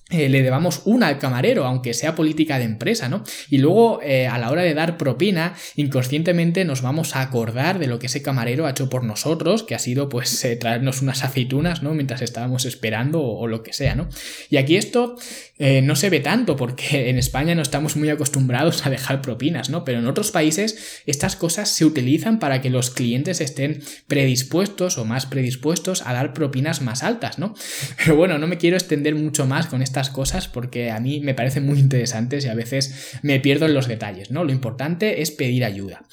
eh, 0.09 0.29
le 0.29 0.41
debamos 0.41 0.83
una 0.85 1.07
al 1.07 1.19
camarero, 1.19 1.65
aunque 1.65 1.93
sea 1.93 2.15
política 2.15 2.57
de 2.59 2.63
empresa, 2.63 3.09
¿no? 3.09 3.23
Y 3.49 3.57
luego, 3.57 3.99
eh, 4.01 4.25
a 4.25 4.37
la 4.37 4.49
hora 4.51 4.61
de 4.61 4.73
dar 4.73 4.97
propina, 4.97 5.53
inconscientemente 5.75 6.63
nos 6.63 6.81
vamos 6.81 7.17
a 7.17 7.21
acordar 7.21 7.77
de 7.77 7.87
lo 7.87 7.99
que 7.99 8.05
ese 8.05 8.21
camarero 8.21 8.65
ha 8.65 8.69
hecho 8.69 8.89
por 8.89 9.03
nosotros, 9.03 9.63
que 9.63 9.75
ha 9.75 9.79
sido, 9.79 10.07
pues, 10.07 10.47
traernos 10.61 11.01
unas 11.01 11.25
aceitunas, 11.25 11.83
¿no? 11.83 11.93
Mientras 11.93 12.21
estábamos 12.21 12.63
esperando 12.63 13.21
o, 13.21 13.47
lo 13.47 13.63
que 13.63 13.73
sea, 13.73 13.95
¿no? 13.95 14.07
Y 14.49 14.55
aquí 14.55 14.77
esto 14.77 15.17
no 15.59 15.95
se 15.95 16.09
ve 16.09 16.21
tanto, 16.21 16.55
porque 16.55 17.09
en 17.09 17.17
España 17.17 17.53
no 17.53 17.61
estamos 17.61 17.95
muy 17.95 18.09
acostumbrados 18.09 18.85
a 18.85 18.89
dejar 18.89 19.21
propinas, 19.21 19.69
¿no? 19.69 19.83
Pero 19.83 19.99
en 19.99 20.07
otros 20.07 20.31
países 20.31 21.01
estas 21.05 21.35
cosas 21.35 21.69
se 21.69 21.83
utilizan 21.83 22.39
para 22.39 22.61
que 22.61 22.69
los 22.69 22.91
clientes 22.91 23.41
estén 23.41 23.81
predispuestos 24.07 24.97
o 24.97 25.03
más 25.03 25.25
predispuestos 25.25 26.01
a 26.05 26.13
dar 26.13 26.33
propinas 26.33 26.81
más 26.81 27.03
altas, 27.03 27.39
¿no? 27.39 27.55
Pero 27.97 28.15
bueno, 28.15 28.37
no 28.37 28.47
me 28.47 28.57
quiero 28.57 28.77
extender 28.77 29.15
mucho 29.15 29.45
más 29.45 29.67
con 29.67 29.81
esta 29.81 29.97
cosas 30.11 30.47
porque 30.47 30.91
a 30.91 30.99
mí 30.99 31.19
me 31.19 31.33
parecen 31.33 31.65
muy 31.65 31.79
interesantes 31.79 32.45
y 32.45 32.49
a 32.49 32.53
veces 32.53 33.17
me 33.21 33.39
pierdo 33.39 33.65
en 33.65 33.73
los 33.73 33.87
detalles, 33.87 34.31
¿no? 34.31 34.43
Lo 34.43 34.51
importante 34.51 35.21
es 35.21 35.31
pedir 35.31 35.65
ayuda. 35.65 36.03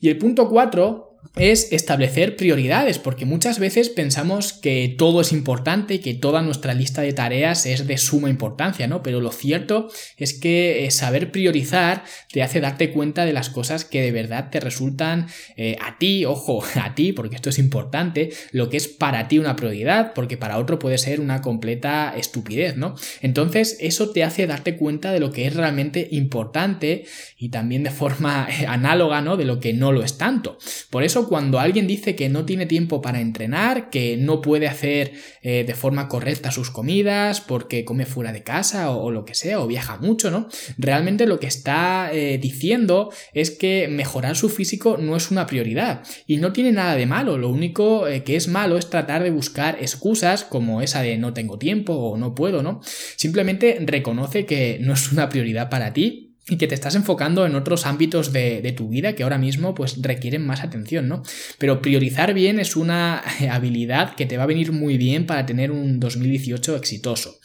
Y 0.00 0.08
el 0.08 0.18
punto 0.18 0.48
4 0.48 1.11
es 1.36 1.72
establecer 1.72 2.36
prioridades, 2.36 2.98
porque 2.98 3.24
muchas 3.24 3.58
veces 3.58 3.88
pensamos 3.88 4.52
que 4.52 4.94
todo 4.98 5.22
es 5.22 5.32
importante 5.32 5.94
y 5.94 5.98
que 6.00 6.12
toda 6.14 6.42
nuestra 6.42 6.74
lista 6.74 7.00
de 7.02 7.14
tareas 7.14 7.64
es 7.64 7.86
de 7.86 7.96
suma 7.96 8.28
importancia, 8.28 8.86
¿no? 8.86 9.02
Pero 9.02 9.20
lo 9.20 9.32
cierto 9.32 9.90
es 10.18 10.34
que 10.34 10.84
eh, 10.84 10.90
saber 10.90 11.32
priorizar 11.32 12.04
te 12.30 12.42
hace 12.42 12.60
darte 12.60 12.90
cuenta 12.90 13.24
de 13.24 13.32
las 13.32 13.48
cosas 13.48 13.86
que 13.86 14.02
de 14.02 14.12
verdad 14.12 14.50
te 14.50 14.60
resultan 14.60 15.26
eh, 15.56 15.76
a 15.80 15.96
ti, 15.98 16.26
ojo, 16.26 16.62
a 16.82 16.94
ti, 16.94 17.12
porque 17.12 17.36
esto 17.36 17.48
es 17.48 17.58
importante, 17.58 18.30
lo 18.50 18.68
que 18.68 18.76
es 18.76 18.88
para 18.88 19.28
ti 19.28 19.38
una 19.38 19.56
prioridad, 19.56 20.12
porque 20.12 20.36
para 20.36 20.58
otro 20.58 20.78
puede 20.78 20.98
ser 20.98 21.20
una 21.20 21.40
completa 21.40 22.14
estupidez, 22.16 22.76
¿no? 22.76 22.94
Entonces, 23.22 23.78
eso 23.80 24.10
te 24.10 24.22
hace 24.22 24.46
darte 24.46 24.76
cuenta 24.76 25.12
de 25.12 25.20
lo 25.20 25.32
que 25.32 25.46
es 25.46 25.54
realmente 25.54 26.08
importante 26.10 27.06
y 27.38 27.48
también 27.48 27.84
de 27.84 27.90
forma 27.90 28.46
eh, 28.50 28.66
análoga, 28.66 29.22
¿no? 29.22 29.38
De 29.38 29.46
lo 29.46 29.60
que 29.60 29.72
no 29.72 29.92
lo 29.92 30.02
es 30.02 30.18
tanto. 30.18 30.58
Por 30.90 31.04
eso 31.12 31.28
cuando 31.28 31.60
alguien 31.60 31.86
dice 31.86 32.16
que 32.16 32.30
no 32.30 32.46
tiene 32.46 32.64
tiempo 32.64 33.02
para 33.02 33.20
entrenar, 33.20 33.90
que 33.90 34.16
no 34.16 34.40
puede 34.40 34.66
hacer 34.66 35.12
eh, 35.42 35.62
de 35.66 35.74
forma 35.74 36.08
correcta 36.08 36.50
sus 36.50 36.70
comidas, 36.70 37.42
porque 37.42 37.84
come 37.84 38.06
fuera 38.06 38.32
de 38.32 38.42
casa 38.42 38.90
o, 38.90 39.10
lo 39.10 39.26
que 39.26 39.34
sea, 39.34 39.60
o 39.60 39.66
viaja 39.66 39.98
mucho, 39.98 40.30
¿no? 40.30 40.48
Realmente 40.78 41.26
lo 41.26 41.38
que 41.38 41.46
está 41.46 42.10
eh, 42.14 42.38
diciendo 42.38 43.12
es 43.34 43.50
que 43.50 43.88
mejorar 43.88 44.36
su 44.36 44.48
físico 44.48 44.96
no 44.96 45.14
es 45.14 45.30
una 45.30 45.46
prioridad 45.46 46.02
y 46.26 46.38
no 46.38 46.54
tiene 46.54 46.72
nada 46.72 46.96
de 46.96 47.04
malo, 47.04 47.36
lo 47.36 47.50
único 47.50 48.08
eh, 48.08 48.24
que 48.24 48.36
es 48.36 48.48
malo 48.48 48.78
es 48.78 48.88
tratar 48.88 49.22
de 49.22 49.30
buscar 49.30 49.76
excusas 49.82 50.44
como 50.44 50.80
esa 50.80 51.02
de 51.02 51.18
no 51.18 51.34
tengo 51.34 51.58
tiempo 51.58 51.92
o 51.92 52.16
no 52.16 52.34
puedo, 52.34 52.62
¿no? 52.62 52.80
Simplemente 53.16 53.76
reconoce 53.84 54.46
que 54.46 54.78
no 54.80 54.94
es 54.94 55.12
una 55.12 55.28
prioridad 55.28 55.68
para 55.68 55.92
ti 55.92 56.31
y 56.48 56.56
que 56.56 56.66
te 56.66 56.74
estás 56.74 56.96
enfocando 56.96 57.46
en 57.46 57.54
otros 57.54 57.86
ámbitos 57.86 58.32
de, 58.32 58.74
tu 58.76 58.88
vida 58.88 59.14
que 59.14 59.22
ahora 59.22 59.38
mismo 59.38 59.74
pues 59.74 60.02
requieren 60.02 60.44
más 60.44 60.62
atención, 60.62 61.06
¿no? 61.08 61.22
Pero 61.58 61.80
priorizar 61.80 62.34
bien 62.34 62.58
es 62.58 62.74
una 62.74 63.18
habilidad 63.50 64.16
que 64.16 64.26
te 64.26 64.36
va 64.36 64.44
a 64.44 64.46
venir 64.46 64.72
muy 64.72 64.98
bien 64.98 65.26
para 65.26 65.46
tener 65.46 65.70
un 65.70 66.00
2018 66.00 66.76
exitoso. 66.76 67.38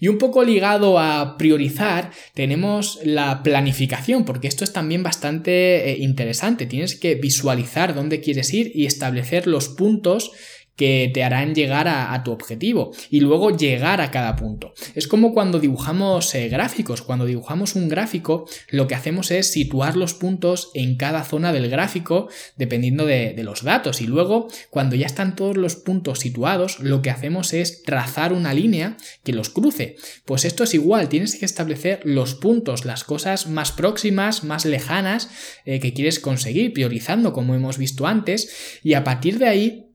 Y 0.00 0.08
un 0.08 0.18
poco 0.18 0.44
ligado 0.44 0.98
a 0.98 1.38
priorizar, 1.38 2.10
tenemos 2.34 2.98
la 3.04 3.42
planificación, 3.42 4.24
porque 4.24 4.48
esto 4.48 4.64
es 4.64 4.72
también 4.72 5.02
bastante 5.02 5.90
eh, 5.90 5.96
interesante. 6.00 6.66
Tienes 6.66 6.96
que 6.96 7.14
visualizar 7.14 7.94
dónde 7.94 8.20
quieres 8.20 8.52
ir 8.52 8.72
y 8.74 8.84
establecer 8.86 9.46
los 9.46 9.68
puntos 9.68 10.32
que 10.76 11.10
te 11.12 11.22
harán 11.22 11.54
llegar 11.54 11.88
a, 11.88 12.22
tu 12.24 12.32
objetivo 12.32 12.92
y 13.10 13.20
luego 13.20 13.56
llegar 13.56 14.00
a 14.00 14.10
cada 14.10 14.36
punto. 14.36 14.72
Es 14.94 15.06
como 15.06 15.32
cuando 15.34 15.60
dibujamos 15.60 16.34
eh, 16.34 16.48
gráficos. 16.48 17.02
Cuando 17.02 17.26
dibujamos 17.26 17.74
un 17.74 17.88
gráfico, 17.88 18.46
lo 18.70 18.86
que 18.86 18.94
hacemos 18.94 19.30
es 19.30 19.52
situar 19.52 19.96
los 19.96 20.14
puntos 20.14 20.70
en 20.74 20.96
cada 20.96 21.24
zona 21.24 21.52
del 21.52 21.68
gráfico 21.68 22.28
dependiendo 22.56 23.06
de, 23.06 23.34
los 23.44 23.62
datos. 23.62 24.00
Y 24.00 24.06
luego, 24.06 24.48
cuando 24.70 24.96
ya 24.96 25.06
están 25.06 25.36
todos 25.36 25.56
los 25.56 25.76
puntos 25.76 26.20
situados, 26.20 26.80
lo 26.80 27.02
que 27.02 27.10
hacemos 27.10 27.52
es 27.52 27.82
trazar 27.82 28.32
una 28.32 28.54
línea 28.54 28.96
que 29.22 29.34
los 29.34 29.50
cruce. 29.50 29.96
Pues 30.24 30.44
esto 30.44 30.64
es 30.64 30.72
igual, 30.72 31.08
tienes 31.08 31.36
que 31.36 31.44
establecer 31.44 32.00
los 32.04 32.34
puntos, 32.34 32.84
las 32.84 33.04
cosas 33.04 33.46
más 33.48 33.72
próximas, 33.72 34.44
más 34.44 34.64
lejanas 34.64 35.28
eh, 35.66 35.78
que 35.78 35.92
quieres 35.92 36.20
conseguir, 36.20 36.72
priorizando 36.72 37.32
como 37.32 37.54
hemos 37.54 37.76
visto 37.76 38.06
antes, 38.06 38.80
y 38.82 38.94
a 38.94 39.04
partir 39.04 39.38
de 39.38 39.48
ahí 39.48 39.93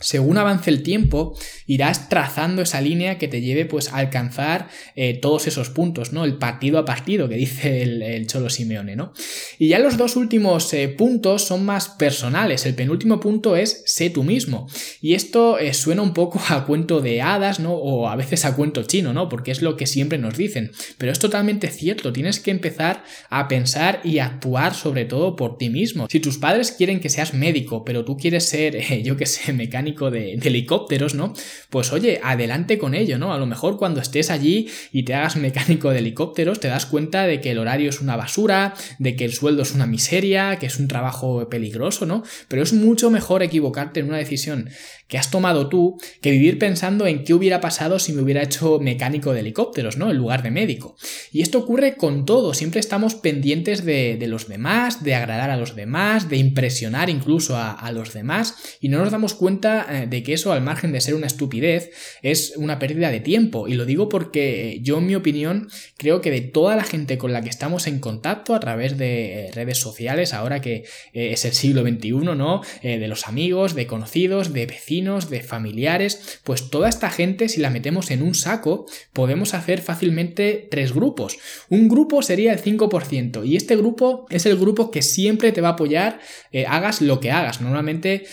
según 0.00 0.36
avance 0.38 0.70
el 0.70 0.82
tiempo, 0.82 1.36
irás 1.66 2.08
trazando 2.08 2.62
esa 2.62 2.80
línea 2.80 3.16
que 3.16 3.28
te 3.28 3.40
lleve 3.40 3.64
pues 3.64 3.92
a 3.92 3.96
alcanzar 3.96 4.68
eh, 4.96 5.14
todos 5.14 5.46
esos 5.46 5.70
puntos, 5.70 6.12
¿no? 6.12 6.24
El 6.24 6.36
partido 6.36 6.78
a 6.78 6.84
partido 6.84 7.28
que 7.28 7.36
dice 7.36 7.82
el, 7.82 8.26
Cholo 8.26 8.50
Simeone, 8.50 8.96
¿no? 8.96 9.12
Y 9.58 9.68
ya 9.68 9.78
los 9.78 9.96
dos 9.96 10.16
últimos 10.16 10.72
eh, 10.74 10.88
puntos 10.88 11.42
son 11.42 11.64
más 11.64 11.88
personales. 11.88 12.66
El 12.66 12.74
penúltimo 12.74 13.20
punto 13.20 13.56
es 13.56 13.82
sé 13.86 14.10
tú 14.10 14.24
mismo. 14.24 14.68
Y 15.00 15.14
esto 15.14 15.58
eh, 15.58 15.72
suena 15.74 16.02
un 16.02 16.12
poco 16.12 16.40
a 16.48 16.66
cuento 16.66 17.00
de 17.00 17.22
hadas, 17.22 17.60
¿no? 17.60 17.74
O 17.74 18.08
a 18.08 18.16
veces 18.16 18.44
a 18.44 18.56
cuento 18.56 18.82
chino, 18.82 19.12
¿no? 19.12 19.28
Porque 19.28 19.52
es 19.52 19.62
lo 19.62 19.76
que 19.76 19.86
siempre 19.86 20.18
nos 20.18 20.36
dicen. 20.36 20.72
Pero 20.98 21.12
es 21.12 21.18
totalmente 21.18 21.68
cierto. 21.68 22.12
Tienes 22.12 22.40
que 22.40 22.50
empezar 22.50 23.04
a 23.30 23.48
pensar 23.48 24.00
y 24.04 24.18
actuar 24.18 24.74
sobre 24.74 25.04
todo 25.04 25.36
por 25.36 25.56
ti 25.56 25.70
mismo. 25.70 26.08
Si 26.10 26.20
tus 26.20 26.38
padres 26.38 26.72
quieren 26.72 27.00
que 27.00 27.08
seas 27.08 27.32
médico, 27.32 27.84
pero 27.84 28.04
tú 28.04 28.16
quieres 28.16 28.44
ser, 28.44 28.76
yo 29.02 29.16
que 29.16 29.26
sé, 29.26 29.52
mecánico, 29.52 29.83
de, 29.84 30.34
helicópteros, 30.34 31.14
¿no? 31.14 31.32
Pues 31.70 31.92
oye, 31.92 32.20
adelante 32.22 32.78
con 32.78 32.94
ello, 32.94 33.18
¿no? 33.18 33.32
A 33.32 33.38
lo 33.38 33.46
mejor 33.46 33.76
cuando 33.76 34.00
estés 34.00 34.30
allí 34.30 34.68
y 34.92 35.04
te 35.04 35.14
hagas 35.14 35.36
mecánico 35.36 35.90
de 35.90 35.98
helicópteros, 35.98 36.60
te 36.60 36.68
das 36.68 36.86
cuenta 36.86 37.26
de 37.26 37.40
que 37.40 37.50
el 37.50 37.58
horario 37.58 37.90
es 37.90 38.00
una 38.00 38.16
basura, 38.16 38.74
de 38.98 39.16
que 39.16 39.24
el 39.24 39.32
sueldo 39.32 39.62
es 39.62 39.72
una 39.72 39.86
miseria, 39.86 40.58
que 40.58 40.66
es 40.66 40.78
un 40.78 40.88
trabajo 40.88 41.48
peligroso, 41.48 42.06
¿no? 42.06 42.22
Pero 42.48 42.62
es 42.62 42.72
mucho 42.72 43.10
mejor 43.10 43.42
equivocarte 43.42 44.00
en 44.00 44.06
una 44.06 44.18
decisión 44.18 44.70
que 45.14 45.18
has 45.18 45.30
tomado 45.30 45.68
tú 45.68 45.96
que 46.20 46.32
vivir 46.32 46.58
pensando 46.58 47.06
en 47.06 47.22
qué 47.22 47.34
hubiera 47.34 47.60
pasado 47.60 48.00
si 48.00 48.12
me 48.12 48.20
hubiera 48.20 48.42
hecho 48.42 48.80
mecánico 48.80 49.32
de 49.32 49.38
helicópteros, 49.38 49.96
¿no? 49.96 50.10
En 50.10 50.16
lugar 50.16 50.42
de 50.42 50.50
médico. 50.50 50.96
Y 51.30 51.40
esto 51.40 51.60
ocurre 51.60 51.94
con 51.94 52.26
todo, 52.26 52.52
siempre 52.52 52.80
estamos 52.80 53.14
pendientes 53.14 53.84
de, 53.84 54.18
los 54.26 54.48
demás, 54.48 55.04
de 55.04 55.14
agradar 55.14 55.50
a 55.50 55.56
los 55.56 55.76
demás, 55.76 56.28
de 56.28 56.38
impresionar 56.38 57.10
incluso 57.10 57.56
a, 57.56 57.70
a 57.70 57.92
los 57.92 58.12
demás 58.12 58.56
y 58.80 58.88
no 58.88 58.98
nos 58.98 59.12
damos 59.12 59.34
cuenta 59.34 59.86
eh, 59.88 60.06
de 60.08 60.24
que 60.24 60.32
eso, 60.32 60.52
al 60.52 60.62
margen 60.62 60.90
de 60.90 61.00
ser 61.00 61.14
una 61.14 61.28
estupidez, 61.28 61.92
es 62.22 62.54
una 62.56 62.80
pérdida 62.80 63.12
de 63.12 63.20
tiempo. 63.20 63.68
Y 63.68 63.74
lo 63.74 63.84
digo 63.84 64.08
porque 64.08 64.80
yo, 64.82 64.98
en 64.98 65.06
mi 65.06 65.14
opinión, 65.14 65.68
creo 65.96 66.22
que 66.22 66.32
de 66.32 66.40
toda 66.40 66.74
la 66.74 66.82
gente 66.82 67.18
con 67.18 67.32
la 67.32 67.40
que 67.40 67.50
estamos 67.50 67.86
en 67.86 68.00
contacto 68.00 68.52
a 68.52 68.58
través 68.58 68.98
de 68.98 69.46
eh, 69.46 69.50
redes 69.52 69.78
sociales, 69.78 70.34
ahora 70.34 70.60
que 70.60 70.84
eh, 71.12 71.30
es 71.32 71.44
el 71.44 71.52
siglo 71.52 71.82
XXI, 71.82 72.10
¿no? 72.34 72.62
de 72.82 73.06
los 73.06 73.28
amigos, 73.28 73.76
de 73.76 73.86
conocidos, 73.86 74.52
de 74.52 74.66
vecinos, 74.66 75.03
de 75.04 75.42
familiares, 75.42 76.40
pues 76.44 76.70
toda 76.70 76.88
esta 76.88 77.10
gente, 77.10 77.48
si 77.48 77.60
la 77.60 77.70
metemos 77.70 78.10
en 78.10 78.22
un 78.22 78.34
saco, 78.34 78.86
podemos 79.12 79.54
hacer 79.54 79.80
fácilmente 79.80 80.66
tres 80.70 80.92
grupos. 80.92 81.38
Un 81.68 81.88
grupo 81.88 82.22
sería 82.22 82.52
el 82.52 82.62
5%, 82.62 83.46
y 83.46 83.56
este 83.56 83.76
grupo 83.76 84.26
es 84.30 84.46
el 84.46 84.56
grupo 84.56 84.90
que 84.90 85.02
siempre 85.02 85.52
te 85.52 85.60
va 85.60 85.68
a 85.68 85.72
apoyar, 85.72 86.20
hagas 86.66 87.02
lo 87.02 87.20
que 87.20 87.30
hagas. 87.30 87.60
Normalmente, 87.60 88.24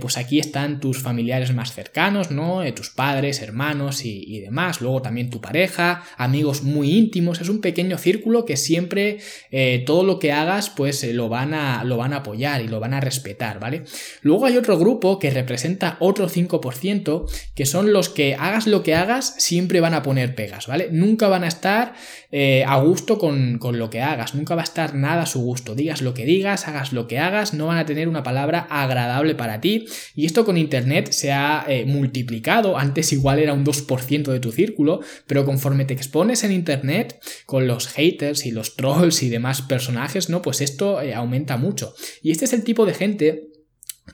pues 0.00 0.16
aquí 0.16 0.38
están 0.38 0.80
tus 0.80 0.98
familiares 1.02 1.54
más 1.54 1.72
cercanos, 1.72 2.30
¿no? 2.30 2.62
Eh, 2.62 2.72
tus 2.72 2.90
padres, 2.90 3.40
hermanos 3.42 4.04
y, 4.04 4.40
demás. 4.40 4.80
Luego 4.80 5.02
también 5.02 5.30
tu 5.30 5.40
pareja, 5.40 6.04
amigos 6.16 6.62
muy 6.62 6.92
íntimos. 6.92 7.40
Es 7.40 7.48
un 7.48 7.60
pequeño 7.60 7.98
círculo 7.98 8.44
que 8.44 8.56
siempre 8.56 9.18
eh, 9.50 9.82
todo 9.86 10.04
lo 10.04 10.18
que 10.18 10.32
hagas, 10.32 10.70
pues 10.70 11.02
eh, 11.04 11.12
lo, 11.12 11.28
van 11.28 11.54
a, 11.54 11.84
lo 11.84 11.96
van 11.96 12.12
a 12.12 12.18
apoyar 12.18 12.60
y 12.62 12.68
lo 12.68 12.80
van 12.80 12.94
a 12.94 13.00
respetar, 13.00 13.58
¿vale? 13.60 13.84
Luego 14.22 14.46
hay 14.46 14.56
otro 14.56 14.78
grupo 14.78 15.18
que 15.18 15.30
representa 15.30 15.96
otro 16.08 16.28
5%, 16.28 17.24
que 17.54 17.66
son 17.66 17.92
los 17.92 18.08
que 18.08 18.34
hagas 18.34 18.66
lo 18.66 18.82
que 18.82 18.94
hagas, 18.94 19.34
siempre 19.38 19.80
van 19.80 19.94
a 19.94 20.02
poner 20.02 20.34
pegas, 20.34 20.66
¿vale? 20.66 20.88
Nunca 20.90 21.28
van 21.28 21.44
a 21.44 21.48
estar 21.48 21.94
a 22.66 22.80
gusto 22.80 23.18
con, 23.18 23.58
con 23.58 23.78
lo 23.78 23.88
que 23.90 24.02
hagas, 24.02 24.34
nunca 24.34 24.54
va 24.54 24.60
a 24.60 24.64
estar 24.64 24.94
nada 24.94 25.22
a 25.22 25.26
su 25.26 25.40
gusto. 25.40 25.74
Digas 25.74 26.02
lo 26.02 26.14
que 26.14 26.24
digas, 26.24 26.68
hagas 26.68 26.92
lo 26.92 27.06
que 27.06 27.18
hagas, 27.18 27.54
no 27.54 27.66
van 27.66 27.78
a 27.78 27.86
tener 27.86 28.08
una 28.08 28.22
palabra 28.22 28.66
agradable 28.70 29.34
para 29.34 29.60
ti. 29.60 29.86
Y 30.14 30.26
esto 30.26 30.44
con 30.44 30.56
internet 30.56 31.12
se 31.12 31.32
ha 31.32 31.64
eh, 31.68 31.84
multiplicado, 31.86 32.78
antes 32.78 33.12
igual 33.12 33.38
era 33.38 33.52
un 33.52 33.64
2% 33.64 34.32
de 34.32 34.40
tu 34.40 34.52
círculo, 34.52 35.00
pero 35.26 35.44
conforme 35.44 35.84
te 35.84 35.94
expones 35.94 36.44
en 36.44 36.52
Internet 36.52 37.20
con 37.46 37.66
los 37.66 37.88
haters 37.88 38.46
y 38.46 38.50
los 38.50 38.76
trolls 38.76 39.22
y 39.22 39.28
demás 39.28 39.62
personajes, 39.62 40.28
¿no? 40.28 40.42
Pues 40.42 40.60
esto 40.60 41.00
eh, 41.00 41.14
aumenta 41.14 41.56
mucho. 41.56 41.94
Y 42.22 42.30
este 42.30 42.44
es 42.44 42.52
el 42.52 42.64
tipo 42.64 42.86
de 42.86 42.94
gente 42.94 43.47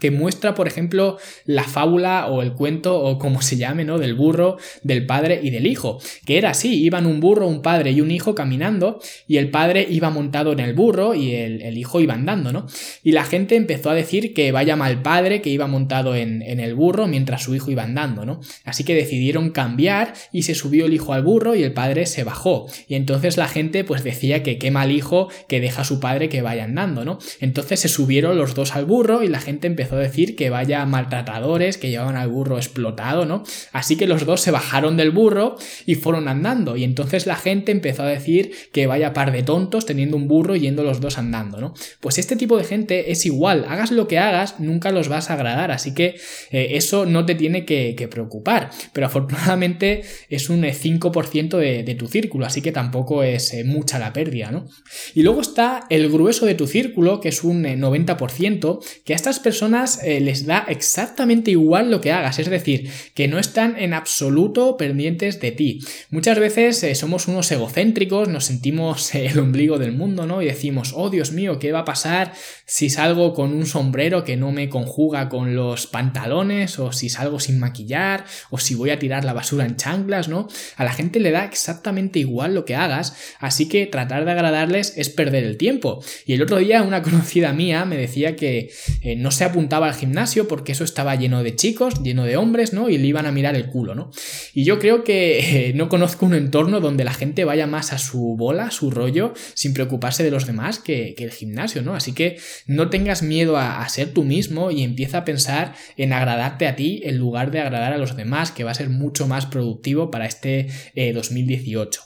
que 0.05 0.11
muestra, 0.11 0.55
por 0.55 0.69
ejemplo, 0.69 1.17
la 1.47 1.65
fábula 1.65 2.27
o 2.27 2.43
el 2.43 2.53
cuento 2.53 3.01
o 3.01 3.19
como 3.19 3.41
se 3.41 3.57
llame, 3.57 3.87
¿no? 3.87 3.99
Del 3.99 4.13
burro, 4.13 4.59
del 4.83 5.07
padre 5.07 5.41
y 5.43 5.49
del 5.49 5.67
hijo. 5.67 5.99
Que 6.27 6.37
era 6.37 6.51
así, 6.51 6.85
iban 6.85 7.07
un 7.07 7.21
burro, 7.21 7.49
un 7.49 7.63
padre 7.63 7.93
y 7.93 8.03
un 8.03 8.11
hijo 8.11 8.35
caminando 8.35 9.01
y 9.27 9.39
el 9.39 9.49
padre 9.49 9.87
iba 9.89 10.11
montado 10.11 10.53
en 10.53 10.61
el 10.61 10.75
burro 10.75 11.15
y 11.15 11.33
el, 11.33 11.79
hijo 11.79 12.03
iba 12.03 12.13
andando, 12.13 12.53
¿no? 12.53 12.67
Y 13.03 13.13
la 13.13 13.25
gente 13.25 13.57
empezó 13.57 13.89
a 13.89 13.95
decir 13.95 14.35
que 14.35 14.53
vaya 14.53 14.77
mal 14.77 15.01
padre 15.01 15.41
que 15.41 15.49
iba 15.49 15.67
montado 15.69 16.15
en, 16.15 16.43
en 16.43 16.61
el 16.61 16.75
burro 16.75 17.07
mientras 17.07 17.43
su 17.43 17.55
hijo 17.55 17.71
iba 17.71 17.85
andando, 17.85 18.27
¿no? 18.27 18.43
Así 18.65 18.85
que 18.85 18.95
decidieron 18.95 19.53
cambiar 19.53 20.13
y 20.33 20.43
se 20.43 20.55
subió 20.55 20.85
el 20.85 20.93
hijo 20.93 21.15
al 21.15 21.23
burro 21.23 21.55
y 21.55 21.63
el 21.63 21.73
padre 21.73 22.05
se 22.05 22.25
bajó. 22.25 22.67
Y 22.89 22.97
entonces 22.97 23.39
la 23.39 23.49
gente 23.49 23.85
pues 23.85 24.05
decía 24.05 24.43
que 24.43 24.59
qué 24.59 24.71
mal 24.71 24.93
hijo 24.93 25.31
que 25.49 25.63
deja 25.63 25.81
a 25.81 25.87
su 25.87 25.99
padre 25.99 26.29
que 26.29 26.43
vaya 26.43 26.65
andando, 26.65 27.07
¿no? 27.07 27.19
Entonces 27.41 27.81
se 27.81 27.89
subieron 27.89 28.37
los 28.37 28.55
dos 28.55 28.77
al 28.77 28.85
burro 28.85 29.23
y 29.23 29.29
la 29.29 29.41
gente 29.41 29.67
empezó 29.67 29.94
decir 29.99 30.37
que 30.37 30.51
vaya 30.51 30.85
maltratadores, 30.87 31.79
que 31.79 31.91
llevaban 31.91 32.17
al 32.17 32.29
burro 32.29 32.57
explotado, 32.57 33.27
¿no? 33.27 33.45
Así 33.73 33.97
que 33.97 34.07
los 34.07 34.27
dos 34.27 34.41
se 34.41 34.51
bajaron 34.51 34.97
del 34.97 35.11
burro 35.11 35.57
y 35.87 35.95
fueron 35.95 36.29
andando. 36.29 36.77
Y 36.77 36.85
entonces 36.85 37.27
la 37.27 37.37
gente 37.37 37.73
empezó 37.73 38.03
a 38.03 38.09
decir 38.09 38.53
que 38.73 38.87
vaya 38.87 39.13
par 39.13 39.33
de 39.33 39.43
tontos 39.43 39.87
teniendo 39.87 40.17
un 40.17 40.29
burro 40.29 40.57
yendo 40.57 40.83
los 40.83 41.01
dos 41.01 41.19
andando, 41.19 41.61
¿no? 41.61 41.75
Pues 42.01 42.19
este 42.19 42.37
tipo 42.37 42.57
de 42.57 42.65
gente 42.65 43.11
es 43.13 43.27
igual, 43.27 43.65
hagas 43.69 43.91
lo 43.91 44.09
que 44.09 44.19
hagas, 44.19 44.61
nunca 44.61 44.91
los 44.91 45.09
vas 45.09 45.31
a 45.31 45.35
agradar. 45.35 45.71
Así 45.71 45.95
que 45.95 46.17
eh, 46.51 46.69
eso 46.73 47.07
no 47.07 47.27
te 47.27 47.35
tiene 47.35 47.65
que, 47.65 47.95
preocupar. 48.11 48.71
Pero 48.93 49.07
afortunadamente 49.07 50.03
es 50.29 50.51
un 50.51 50.63
5% 50.63 51.63
eh, 51.63 51.83
de, 51.83 51.95
tu 51.95 52.07
círculo, 52.07 52.45
así 52.45 52.61
que 52.61 52.71
tampoco 52.71 53.23
es 53.23 53.55
eh, 53.55 53.65
mucha 53.65 53.99
la 53.99 54.13
pérdida, 54.13 54.51
¿no? 54.51 54.67
Y 55.15 55.23
luego 55.23 55.41
está 55.41 55.87
el 55.89 56.11
grueso 56.11 56.45
de 56.47 56.55
tu 56.55 56.67
círculo, 56.67 57.21
que 57.21 57.31
es 57.31 57.45
un 57.45 57.65
90%, 57.65 58.81
que 59.05 59.13
a 59.13 59.17
estas 59.17 59.41
personas 59.41 59.84
eh, 60.03 60.21
les 60.21 60.47
da 60.47 60.65
exactamente 60.69 61.51
igual 61.51 61.91
lo 61.91 62.01
que 62.01 62.13
hagas, 62.13 62.39
es 62.39 62.49
decir, 62.49 62.91
que 63.15 63.29
no 63.29 63.39
están 63.39 63.77
en 63.79 63.93
absoluto 63.93 64.77
pendientes 64.77 65.41
de 65.41 65.53
ti. 65.53 65.81
Muchas 66.11 66.39
veces 66.39 66.83
eh, 66.83 66.95
somos 66.95 67.29
unos 67.29 67.51
egocéntricos, 67.53 68.29
nos 68.29 68.47
sentimos 68.47 69.15
eh, 69.15 69.27
el 69.27 69.39
ombligo 69.39 69.79
del 69.79 69.93
mundo, 69.93 70.27
¿no? 70.27 70.43
Y 70.43 70.47
decimos, 70.47 70.93
oh 70.97 71.11
Dios 71.11 71.33
mío, 71.33 71.59
¿qué 71.59 71.73
va 71.73 71.81
a 71.81 71.85
pasar 71.85 72.33
si 72.65 72.89
salgo 72.89 73.35
con 73.35 73.53
un 73.53 73.67
sombrero 73.67 74.25
que 74.25 74.37
no 74.37 74.53
me 74.53 74.69
conjuga 74.69 75.29
con 75.29 75.55
los 75.55 75.87
pantalones, 75.87 76.79
o 76.79 76.93
si 76.93 77.09
salgo 77.09 77.39
sin 77.41 77.59
maquillar, 77.59 78.25
o 78.51 78.59
si 78.59 78.75
voy 78.75 78.91
a 78.91 78.99
tirar 78.99 79.25
la 79.25 79.35
basura 79.35 79.67
en 79.67 79.77
chanclas, 79.77 80.29
¿no? 80.29 80.49
A 80.77 80.85
la 80.85 80.93
gente 80.93 81.21
le 81.21 81.31
da 81.31 81.45
exactamente 81.45 82.19
igual 82.19 82.55
lo 82.55 82.65
que 82.65 82.75
hagas, 82.75 83.17
así 83.39 83.69
que 83.69 83.87
tratar 83.87 84.25
de 84.25 84.31
agradarles 84.31 84.95
es 84.97 85.11
perder 85.11 85.45
el 85.45 85.59
tiempo. 85.59 86.03
Y 86.27 86.33
el 86.33 86.43
otro 86.43 86.57
día 86.57 86.83
una 86.83 87.03
conocida 87.05 87.53
mía 87.53 87.85
me 87.85 87.97
decía 87.97 88.37
que 88.37 88.71
no 89.17 89.31
se 89.31 89.45
ha 89.45 89.53
al 89.73 89.95
gimnasio 89.95 90.49
porque 90.49 90.73
eso 90.73 90.85
estaba 90.85 91.15
lleno 91.17 91.43
de 91.43 91.57
chicos, 91.57 92.03
lleno 92.03 92.25
de 92.25 92.37
hombres, 92.37 92.73
¿no? 92.73 92.89
Y 92.89 92.99
le 92.99 93.07
iban 93.07 93.27
a 93.27 93.33
mirar 93.33 93.57
el 93.57 93.67
culo, 93.67 93.95
¿no? 93.95 94.11
Y 94.53 94.65
yo 94.65 94.79
creo 94.79 95.05
que 95.05 95.69
eh, 95.69 95.73
no 95.75 95.89
conozco 95.89 96.27
un 96.27 96.35
entorno 96.35 96.81
donde 96.81 97.05
la 97.05 97.13
gente 97.13 97.45
vaya 97.45 97.67
más 97.67 97.93
a 97.93 97.99
su 97.99 98.37
bola, 98.37 98.67
a 98.67 98.71
su 98.71 98.91
rollo, 98.91 99.35
sin 99.55 99.75
preocuparse 99.75 100.23
de 100.23 100.31
los 100.31 100.47
demás 100.47 100.79
que, 100.79 101.15
el 101.19 101.31
gimnasio, 101.31 101.83
¿no? 101.83 101.95
Así 101.95 102.13
que 102.13 102.39
no 102.67 102.91
tengas 102.91 103.23
miedo 103.23 103.57
a, 103.57 103.89
ser 103.89 104.13
tú 104.13 104.25
mismo 104.25 104.71
y 104.71 104.83
empieza 104.83 105.19
a 105.19 105.25
pensar 105.25 105.75
en 105.97 106.13
agradarte 106.13 106.67
a 106.67 106.77
ti 106.77 107.01
en 107.05 107.19
lugar 107.19 107.51
de 107.51 107.61
agradar 107.61 107.93
a 107.93 107.99
los 107.99 108.17
demás, 108.17 108.51
que 108.51 108.65
va 108.65 108.73
a 108.73 108.75
ser 108.75 108.89
mucho 108.89 109.27
más 109.27 109.47
productivo 109.47 110.11
para 110.11 110.27
este 110.27 110.69
2018. 111.15 112.01
Eh, 112.01 112.05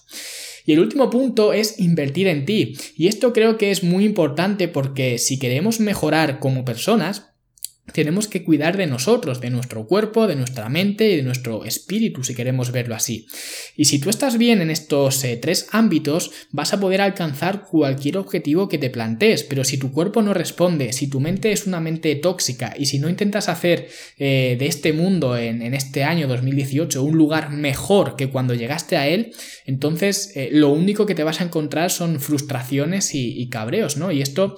y 0.69 0.75
el 0.75 0.81
último 0.81 1.09
punto 1.09 1.55
es 1.55 1.81
invertir 1.81 2.29
en 2.29 2.45
ti. 2.45 2.77
Y 2.95 3.09
esto 3.09 3.33
creo 3.33 3.57
que 3.57 3.71
es 3.71 3.83
muy 3.83 4.05
importante 4.05 4.69
porque 4.69 5.17
si 5.17 5.39
queremos 5.39 5.81
mejorar 5.81 6.41
como 6.41 6.67
personas, 6.67 7.28
tenemos 7.93 8.29
que 8.29 8.45
cuidar 8.45 8.77
de 8.77 8.87
nosotros, 8.87 9.41
de 9.41 9.51
nuestro 9.51 9.87
cuerpo, 9.87 10.27
de 10.27 10.37
nuestra 10.37 10.69
mente 10.69 11.11
y 11.11 11.17
de 11.17 11.23
nuestro 11.23 11.65
espíritu, 11.65 12.23
si 12.23 12.35
queremos 12.35 12.73
verlo 12.73 12.95
así. 12.95 13.27
Y 13.77 13.87
si 13.87 13.99
tú 13.99 14.11
estás 14.11 14.39
bien 14.39 14.61
en 14.61 14.71
estos 14.71 15.25
eh, 15.25 15.39
tres 15.41 15.69
ámbitos, 15.73 16.31
vas 16.51 16.73
a 16.73 16.81
poder 16.81 17.01
alcanzar 17.01 17.65
cualquier 17.65 18.19
objetivo 18.19 18.69
que 18.69 18.79
te 18.79 18.91
plantees, 18.91 19.45
pero 19.45 19.65
si 19.65 19.79
tu 19.79 19.93
cuerpo 19.93 20.23
no 20.23 20.35
responde, 20.35 20.93
si 20.93 21.09
tu 21.09 21.21
mente 21.21 21.53
es 21.53 21.67
una 21.67 21.81
mente 21.81 22.15
tóxica 22.17 22.75
y 22.79 22.87
si 22.87 22.99
no 22.99 23.09
intentas 23.09 23.49
hacer 23.49 23.89
eh, 24.19 24.57
de 24.59 24.67
este 24.67 24.93
mundo 24.93 25.37
en, 25.37 25.59
este 25.75 26.03
año 26.03 26.29
2018 26.29 27.03
un 27.03 27.17
lugar 27.17 27.51
mejor 27.51 28.17
que 28.17 28.31
cuando 28.31 28.55
llegaste 28.55 28.97
a 28.97 29.07
él, 29.07 29.33
entonces 29.67 30.33
eh, 30.35 30.49
lo 30.53 30.71
único 30.71 31.07
que 31.07 31.15
te 31.15 31.25
vas 31.25 31.41
a 31.41 31.45
encontrar 31.45 31.91
son 31.91 32.21
frustraciones 32.21 33.15
y, 33.15 33.41
y 33.41 33.49
cabreos, 33.49 33.97
¿no? 33.97 34.11
Y 34.11 34.23
esto 34.23 34.57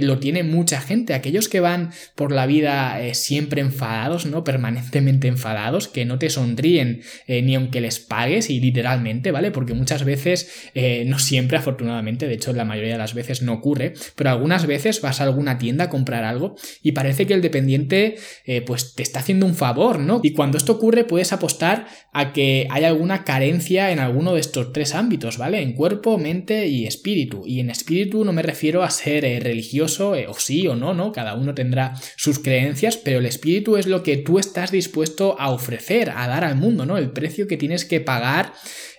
lo 0.00 0.18
tiene 0.18 0.42
mucha 0.42 0.80
gente, 0.80 1.14
aquellos 1.14 1.48
que 1.48 1.60
van 1.60 1.90
por 2.14 2.32
la 2.32 2.46
vida 2.46 2.55
eh, 2.64 3.14
siempre 3.14 3.60
enfadados, 3.60 4.26
¿no? 4.26 4.44
Permanentemente 4.44 5.28
enfadados, 5.28 5.88
que 5.88 6.04
no 6.04 6.18
te 6.18 6.30
sonríen 6.30 7.02
eh, 7.26 7.42
ni 7.42 7.54
aunque 7.54 7.80
les 7.80 8.00
pagues 8.00 8.50
y 8.50 8.60
literalmente, 8.60 9.30
¿vale? 9.30 9.50
Porque 9.50 9.74
muchas 9.74 10.04
veces, 10.04 10.70
eh, 10.74 11.04
no 11.06 11.18
siempre 11.18 11.58
afortunadamente, 11.58 12.28
de 12.28 12.34
hecho 12.34 12.52
la 12.52 12.64
mayoría 12.64 12.92
de 12.92 12.98
las 12.98 13.14
veces 13.14 13.42
no 13.42 13.52
ocurre, 13.52 13.94
pero 14.14 14.30
algunas 14.30 14.66
veces 14.66 15.00
vas 15.00 15.20
a 15.20 15.24
alguna 15.24 15.58
tienda 15.58 15.84
a 15.84 15.90
comprar 15.90 16.24
algo 16.24 16.56
y 16.82 16.92
parece 16.92 17.26
que 17.26 17.34
el 17.34 17.42
dependiente 17.42 18.16
pues 18.64 18.94
te 18.94 19.02
está 19.02 19.20
haciendo 19.20 19.44
un 19.44 19.54
favor, 19.54 19.98
¿no? 19.98 20.20
Y 20.22 20.32
cuando 20.32 20.56
esto 20.56 20.72
ocurre 20.72 21.04
puedes 21.04 21.32
apostar 21.32 21.86
a 22.12 22.32
que 22.32 22.66
hay 22.70 22.84
alguna 22.84 23.24
carencia 23.24 23.90
en 23.90 23.98
alguno 23.98 24.34
de 24.34 24.40
estos 24.40 24.72
tres 24.72 24.94
ámbitos, 24.94 25.36
¿vale? 25.36 25.60
En 25.62 25.72
cuerpo, 25.72 26.16
mente 26.16 26.68
y 26.68 26.86
espíritu. 26.86 27.42
Y 27.44 27.60
en 27.60 27.70
espíritu 27.70 28.24
no 28.24 28.32
me 28.32 28.42
refiero 28.42 28.82
a 28.82 28.90
ser 28.90 29.24
religioso 29.42 30.14
o 30.28 30.34
sí 30.34 30.66
o 30.68 30.76
no, 30.76 30.94
¿no? 30.94 31.12
Cada 31.12 31.34
uno 31.34 31.54
tendrá 31.54 31.94
sus 32.16 32.38
creencias, 32.46 32.96
pero 32.96 33.18
el 33.18 33.26
espíritu 33.26 33.76
es 33.76 33.88
lo 33.88 34.04
que 34.04 34.18
tú 34.18 34.38
estás 34.38 34.70
dispuesto 34.70 35.34
a 35.40 35.50
ofrecer, 35.50 36.10
a 36.10 36.28
dar 36.28 36.44
al 36.44 36.54
mundo, 36.54 36.86
¿no? 36.86 36.96
El 36.96 37.10
precio 37.10 37.48
que 37.48 37.56
tienes 37.56 37.84
que 37.84 38.00
pagar 38.00 38.52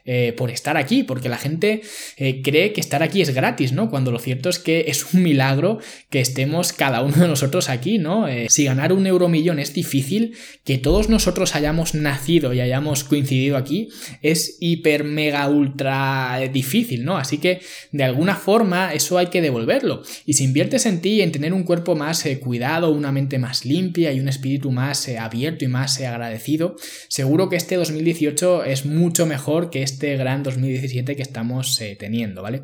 eh, 0.09 0.33
por 0.37 0.51
estar 0.51 0.77
aquí, 0.77 1.03
porque 1.03 1.27
la 1.27 1.37
gente 1.37 1.81
eh, 2.15 2.41
cree 2.41 2.71
que 2.71 2.79
estar 2.79 3.03
aquí 3.03 3.21
es 3.21 3.35
gratis, 3.35 3.73
¿no? 3.73 3.89
Cuando 3.89 4.09
lo 4.09 4.19
cierto 4.19 4.47
es 4.47 4.57
que 4.57 4.85
es 4.87 5.13
un 5.13 5.21
milagro 5.21 5.79
que 6.09 6.21
estemos 6.21 6.71
cada 6.71 7.01
uno 7.01 7.17
de 7.17 7.27
nosotros 7.27 7.67
aquí, 7.67 7.97
¿no? 7.97 8.25
Eh, 8.25 8.47
si 8.49 8.63
ganar 8.63 8.93
un 8.93 9.05
euromillón 9.05 9.59
es 9.59 9.73
difícil, 9.73 10.37
que 10.63 10.77
todos 10.77 11.09
nosotros 11.09 11.55
hayamos 11.55 11.93
nacido 11.93 12.53
y 12.53 12.61
hayamos 12.61 13.03
coincidido 13.03 13.57
aquí 13.57 13.89
es 14.21 14.55
hiper, 14.61 15.03
mega, 15.03 15.49
ultra 15.49 16.39
difícil, 16.53 17.03
¿no? 17.03 17.17
Así 17.17 17.39
que 17.39 17.59
de 17.91 18.05
alguna 18.05 18.37
forma 18.37 18.93
eso 18.93 19.17
hay 19.17 19.27
que 19.27 19.41
devolverlo. 19.41 20.03
Y 20.25 20.35
si 20.35 20.45
inviertes 20.45 20.85
en 20.85 21.01
ti, 21.01 21.21
en 21.21 21.33
tener 21.33 21.51
un 21.51 21.63
cuerpo 21.63 21.97
más 21.97 22.23
cuidado, 22.39 22.91
una 22.91 23.11
mente 23.11 23.39
más 23.39 23.65
limpia 23.65 24.13
y 24.13 24.21
un 24.21 24.29
espíritu 24.29 24.71
más 24.71 25.09
abierto 25.09 25.65
y 25.65 25.67
más 25.67 25.99
agradecido, 25.99 26.77
seguro 27.09 27.49
que 27.49 27.57
este 27.57 27.75
2018 27.75 28.63
es 28.63 28.85
mucho 28.85 29.25
mejor 29.25 29.69
que 29.69 29.83
este 29.83 29.96
este 29.97 30.15
gran 30.15 30.43
2017 30.43 31.15
que 31.15 31.23
estamos 31.23 31.81
eh, 31.81 31.95
teniendo, 31.99 32.43
¿vale? 32.43 32.61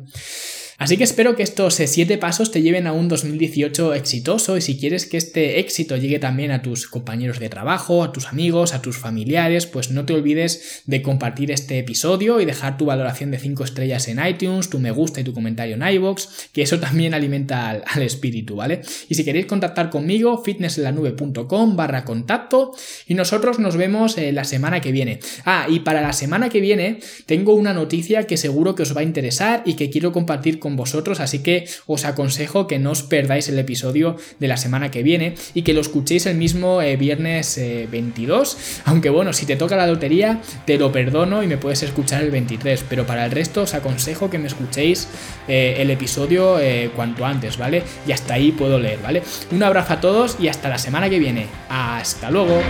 Así 0.76 0.96
que 0.96 1.04
espero 1.04 1.36
que 1.36 1.44
estos 1.44 1.74
7 1.74 2.14
eh, 2.14 2.18
pasos 2.18 2.50
te 2.50 2.60
lleven 2.60 2.86
a 2.86 2.92
un 2.92 3.08
2018 3.08 3.94
exitoso 3.94 4.56
y 4.56 4.60
si 4.60 4.76
quieres 4.76 5.06
que 5.06 5.16
este 5.16 5.60
éxito 5.60 5.96
llegue 5.96 6.18
también 6.18 6.50
a 6.50 6.62
tus 6.62 6.88
compañeros 6.88 7.38
de 7.38 7.48
trabajo, 7.48 8.02
a 8.02 8.12
tus 8.12 8.26
amigos, 8.26 8.74
a 8.74 8.82
tus 8.82 8.98
familiares, 8.98 9.66
pues 9.66 9.90
no 9.90 10.04
te 10.04 10.14
olvides 10.14 10.82
de 10.86 11.00
compartir 11.00 11.52
este 11.52 11.78
episodio 11.78 12.40
y 12.40 12.44
dejar 12.44 12.76
tu 12.76 12.86
valoración 12.86 13.30
de 13.30 13.38
5 13.38 13.62
estrellas 13.62 14.08
en 14.08 14.24
iTunes, 14.24 14.68
tu 14.68 14.80
me 14.80 14.90
gusta 14.90 15.20
y 15.20 15.24
tu 15.24 15.32
comentario 15.32 15.76
en 15.76 15.86
iBox, 15.94 16.50
que 16.52 16.62
eso 16.62 16.80
también 16.80 17.14
alimenta 17.14 17.70
al, 17.70 18.02
espíritu, 18.02 18.56
¿vale? 18.56 18.80
Y 19.08 19.14
si 19.14 19.24
queréis 19.24 19.46
contactar 19.46 19.90
conmigo, 19.90 20.42
fitnessenlanube.com 20.42 21.76
barra 21.76 22.04
contacto 22.04 22.72
y 23.06 23.14
nosotros 23.14 23.58
nos 23.58 23.76
vemos 23.76 24.18
eh, 24.18 24.32
la 24.32 24.44
semana 24.44 24.80
que 24.80 24.92
viene. 24.92 25.20
Ah, 25.44 25.66
y 25.68 25.80
para 25.80 26.00
la 26.00 26.12
semana 26.12 26.48
que 26.48 26.60
viene 26.60 26.98
tengo 27.26 27.54
una 27.54 27.72
noticia 27.72 28.26
que 28.26 28.36
seguro 28.36 28.74
que 28.74 28.82
os 28.82 28.96
va 28.96 29.00
a 29.00 29.04
interesar 29.04 29.62
y 29.64 29.74
que 29.74 29.88
quiero 29.88 30.12
compartir 30.12 30.58
con 30.64 30.76
vosotros, 30.76 31.20
así 31.20 31.40
que 31.40 31.68
os 31.86 32.06
aconsejo 32.06 32.66
que 32.66 32.78
no 32.78 32.92
os 32.92 33.02
perdáis 33.02 33.50
el 33.50 33.58
episodio 33.58 34.16
de 34.40 34.48
la 34.48 34.56
semana 34.56 34.90
que 34.90 35.02
viene 35.02 35.34
y 35.52 35.60
que 35.60 35.74
lo 35.74 35.82
escuchéis 35.82 36.24
el 36.24 36.38
mismo 36.38 36.80
eh, 36.80 36.96
viernes 36.96 37.60
22, 37.90 38.54
eh, 38.54 38.82
aunque 38.86 39.10
bueno, 39.10 39.34
si 39.34 39.44
te 39.44 39.56
toca 39.56 39.76
la 39.76 39.86
lotería, 39.86 40.40
te 40.64 40.78
lo 40.78 40.90
perdono 40.90 41.42
y 41.42 41.46
me 41.48 41.58
puedes 41.58 41.82
escuchar 41.82 42.22
el 42.22 42.30
23, 42.30 42.82
pero 42.88 43.04
para 43.04 43.26
el 43.26 43.30
resto 43.30 43.60
os 43.60 43.74
aconsejo 43.74 44.30
que 44.30 44.38
me 44.38 44.46
escuchéis 44.46 45.06
eh, 45.48 45.76
el 45.80 45.90
episodio 45.90 46.58
cuanto 46.96 47.26
antes, 47.26 47.58
¿vale? 47.58 47.82
Y 48.06 48.12
hasta 48.12 48.34
ahí 48.34 48.50
puedo 48.50 48.78
leer, 48.78 49.00
¿vale? 49.02 49.22
Un 49.50 49.62
abrazo 49.62 49.92
a 49.92 50.00
todos 50.00 50.38
y 50.40 50.48
hasta 50.48 50.70
la 50.70 50.78
semana 50.78 51.10
que 51.10 51.18
viene. 51.18 51.46
Hasta 51.68 52.30
luego. 52.30 52.62